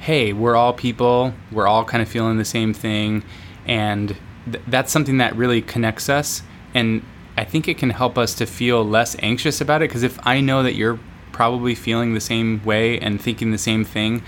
hey 0.00 0.32
we're 0.32 0.56
all 0.56 0.72
people 0.72 1.34
we're 1.50 1.68
all 1.68 1.84
kind 1.84 2.02
of 2.02 2.08
feeling 2.08 2.38
the 2.38 2.44
same 2.44 2.72
thing 2.72 3.22
and 3.66 4.16
th- 4.50 4.64
that's 4.68 4.90
something 4.90 5.18
that 5.18 5.36
really 5.36 5.60
connects 5.60 6.08
us 6.08 6.42
and 6.74 7.02
i 7.36 7.44
think 7.44 7.68
it 7.68 7.78
can 7.78 7.90
help 7.90 8.18
us 8.18 8.34
to 8.34 8.46
feel 8.46 8.84
less 8.84 9.16
anxious 9.20 9.60
about 9.60 9.82
it 9.82 9.88
because 9.88 10.02
if 10.02 10.18
i 10.26 10.40
know 10.40 10.62
that 10.62 10.74
you're 10.74 10.98
probably 11.32 11.74
feeling 11.74 12.14
the 12.14 12.20
same 12.20 12.62
way 12.64 12.98
and 12.98 13.20
thinking 13.20 13.50
the 13.50 13.58
same 13.58 13.84
thing 13.84 14.22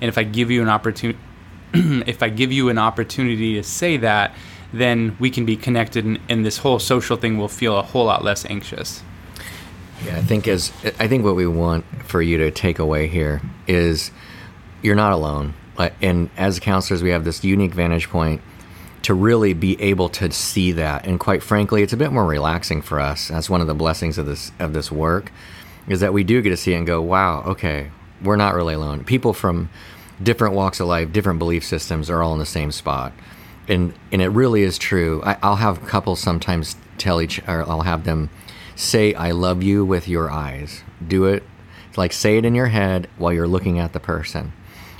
and 0.00 0.08
if 0.08 0.18
I 0.18 0.24
give 0.24 0.50
you 0.50 0.62
an 0.62 0.68
opportunity, 0.68 1.18
if 1.72 2.22
I 2.22 2.28
give 2.28 2.52
you 2.52 2.68
an 2.68 2.78
opportunity 2.78 3.54
to 3.54 3.62
say 3.62 3.96
that, 3.98 4.34
then 4.72 5.16
we 5.18 5.30
can 5.30 5.44
be 5.44 5.56
connected, 5.56 6.04
and, 6.04 6.20
and, 6.28 6.44
this 6.44 6.58
whole 6.58 6.78
social 6.78 7.16
thing 7.16 7.38
will 7.38 7.48
feel 7.48 7.78
a 7.78 7.82
whole 7.82 8.04
lot 8.04 8.22
less 8.22 8.44
anxious. 8.44 9.02
Yeah, 10.04 10.18
I 10.18 10.20
think 10.20 10.46
as 10.46 10.72
I 10.98 11.08
think 11.08 11.24
what 11.24 11.34
we 11.34 11.46
want 11.46 11.84
for 12.04 12.20
you 12.20 12.36
to 12.38 12.50
take 12.50 12.78
away 12.78 13.08
here 13.08 13.40
is 13.66 14.10
you're 14.82 14.94
not 14.94 15.12
alone. 15.12 15.54
And 16.02 16.28
as 16.36 16.60
counselors, 16.60 17.02
we 17.02 17.10
have 17.10 17.24
this 17.24 17.42
unique 17.42 17.72
vantage 17.72 18.08
point 18.10 18.42
to 19.08 19.14
really 19.14 19.54
be 19.54 19.80
able 19.80 20.10
to 20.10 20.30
see 20.30 20.70
that. 20.70 21.06
And 21.06 21.18
quite 21.18 21.42
frankly, 21.42 21.82
it's 21.82 21.94
a 21.94 21.96
bit 21.96 22.12
more 22.12 22.26
relaxing 22.26 22.82
for 22.82 23.00
us. 23.00 23.28
That's 23.28 23.48
one 23.48 23.62
of 23.62 23.66
the 23.66 23.74
blessings 23.74 24.18
of 24.18 24.26
this 24.26 24.52
of 24.58 24.74
this 24.74 24.92
work, 24.92 25.32
is 25.88 26.00
that 26.00 26.12
we 26.12 26.24
do 26.24 26.42
get 26.42 26.50
to 26.50 26.58
see 26.58 26.74
it 26.74 26.76
and 26.76 26.86
go, 26.86 27.00
"Wow, 27.00 27.42
okay, 27.46 27.90
we're 28.22 28.36
not 28.36 28.54
really 28.54 28.74
alone. 28.74 29.04
People 29.04 29.32
from 29.32 29.70
different 30.22 30.54
walks 30.54 30.78
of 30.78 30.88
life, 30.88 31.10
different 31.10 31.38
belief 31.38 31.64
systems 31.64 32.10
are 32.10 32.22
all 32.22 32.34
in 32.34 32.38
the 32.38 32.44
same 32.44 32.70
spot. 32.70 33.14
And 33.66 33.94
and 34.12 34.20
it 34.20 34.28
really 34.28 34.62
is 34.62 34.76
true. 34.76 35.22
I, 35.24 35.38
will 35.42 35.56
have 35.56 35.86
couples 35.86 36.20
sometimes 36.20 36.76
tell 36.98 37.22
each, 37.22 37.40
or 37.48 37.66
I'll 37.66 37.88
have 37.88 38.04
them 38.04 38.28
say, 38.76 39.14
"I 39.14 39.30
love 39.30 39.62
you" 39.62 39.86
with 39.86 40.06
your 40.06 40.30
eyes. 40.30 40.82
Do 41.14 41.24
it, 41.24 41.44
like 41.96 42.12
say 42.12 42.36
it 42.36 42.44
in 42.44 42.54
your 42.54 42.66
head 42.66 43.08
while 43.16 43.32
you're 43.32 43.48
looking 43.48 43.78
at 43.78 43.94
the 43.94 44.00
person 44.00 44.52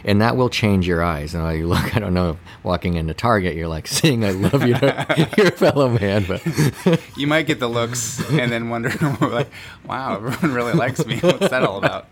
and 0.04 0.20
that 0.20 0.36
will 0.36 0.48
change 0.48 0.86
your 0.86 1.02
eyes. 1.02 1.34
And 1.34 1.58
you 1.58 1.66
look, 1.66 1.96
I 1.96 1.98
don't 1.98 2.14
know, 2.14 2.38
walking 2.62 2.94
into 2.94 3.14
Target, 3.14 3.56
you're 3.56 3.68
like 3.68 3.86
saying 3.86 4.24
"I 4.24 4.30
love 4.30 4.66
you" 4.66 4.74
to 4.74 5.28
your 5.36 5.50
fellow 5.52 5.88
man, 5.88 6.24
but 6.26 6.42
you 7.16 7.26
might 7.26 7.46
get 7.46 7.60
the 7.60 7.68
looks 7.68 8.20
and 8.30 8.50
then 8.52 8.70
wonder, 8.70 8.90
like, 9.20 9.48
"Wow, 9.84 10.16
everyone 10.16 10.54
really 10.54 10.72
likes 10.72 11.04
me. 11.04 11.18
What's 11.20 11.48
that 11.48 11.62
all 11.62 11.78
about?" 11.78 12.08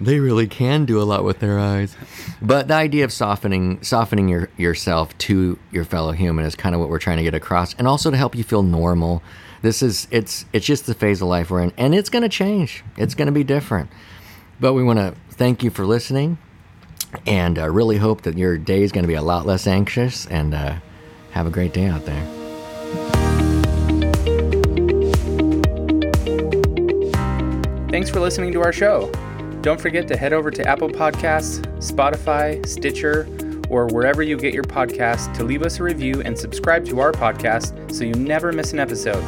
They 0.00 0.20
really 0.20 0.46
can 0.46 0.84
do 0.84 1.00
a 1.00 1.04
lot 1.04 1.24
with 1.24 1.40
their 1.40 1.58
eyes, 1.58 1.96
but 2.40 2.68
the 2.68 2.74
idea 2.74 3.04
of 3.04 3.12
softening, 3.12 3.82
softening 3.82 4.28
your 4.28 4.48
yourself 4.56 5.16
to 5.18 5.58
your 5.70 5.84
fellow 5.84 6.12
human 6.12 6.44
is 6.44 6.54
kind 6.54 6.74
of 6.74 6.80
what 6.80 6.90
we're 6.90 6.98
trying 6.98 7.18
to 7.18 7.24
get 7.24 7.34
across, 7.34 7.74
and 7.74 7.86
also 7.86 8.10
to 8.10 8.16
help 8.16 8.34
you 8.34 8.44
feel 8.44 8.62
normal. 8.62 9.22
This 9.62 9.82
is 9.82 10.06
it's 10.10 10.44
it's 10.52 10.66
just 10.66 10.84
the 10.86 10.94
phase 10.94 11.22
of 11.22 11.28
life 11.28 11.50
we're 11.50 11.62
in, 11.62 11.72
and 11.78 11.94
it's 11.94 12.10
going 12.10 12.22
to 12.22 12.28
change. 12.28 12.84
It's 12.98 13.14
going 13.14 13.26
to 13.26 13.32
be 13.32 13.44
different. 13.44 13.90
But 14.60 14.74
we 14.74 14.84
want 14.84 14.98
to 14.98 15.14
thank 15.30 15.62
you 15.64 15.70
for 15.70 15.84
listening 15.84 16.38
and 17.26 17.58
I 17.58 17.64
uh, 17.64 17.68
really 17.68 17.96
hope 17.96 18.22
that 18.22 18.38
your 18.38 18.56
day 18.58 18.82
is 18.82 18.92
going 18.92 19.04
to 19.04 19.08
be 19.08 19.14
a 19.14 19.22
lot 19.22 19.46
less 19.46 19.66
anxious 19.66 20.26
and 20.26 20.54
uh, 20.54 20.76
have 21.30 21.46
a 21.46 21.50
great 21.50 21.72
day 21.72 21.86
out 21.86 22.04
there. 22.04 22.22
Thanks 27.90 28.10
for 28.10 28.20
listening 28.20 28.52
to 28.52 28.60
our 28.60 28.72
show. 28.72 29.10
Don't 29.60 29.80
forget 29.80 30.06
to 30.08 30.16
head 30.16 30.32
over 30.32 30.50
to 30.50 30.66
Apple 30.66 30.88
Podcasts, 30.88 31.62
Spotify, 31.78 32.66
Stitcher, 32.66 33.28
or 33.70 33.86
wherever 33.86 34.22
you 34.22 34.36
get 34.36 34.52
your 34.52 34.64
podcasts 34.64 35.34
to 35.36 35.44
leave 35.44 35.62
us 35.62 35.80
a 35.80 35.82
review 35.82 36.20
and 36.22 36.38
subscribe 36.38 36.84
to 36.86 37.00
our 37.00 37.12
podcast 37.12 37.92
so 37.92 38.04
you 38.04 38.14
never 38.14 38.52
miss 38.52 38.72
an 38.72 38.78
episode. 38.78 39.24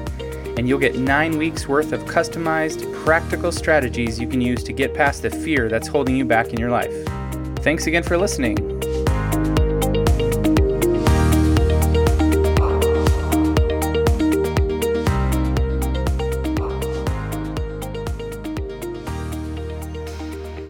And 0.58 0.68
you'll 0.68 0.80
get 0.80 0.98
nine 0.98 1.38
weeks 1.38 1.68
worth 1.68 1.92
of 1.92 2.04
customized, 2.06 2.92
practical 3.04 3.52
strategies 3.52 4.20
you 4.20 4.28
can 4.28 4.42
use 4.42 4.64
to 4.64 4.74
get 4.74 4.94
past 4.94 5.22
the 5.22 5.30
fear 5.30 5.70
that's 5.70 5.88
holding 5.88 6.16
you 6.16 6.26
back 6.26 6.48
in 6.48 6.60
your 6.60 6.72
life. 6.72 6.94
Thanks 7.60 7.88
again 7.88 8.04
for 8.04 8.18
listening. 8.18 8.77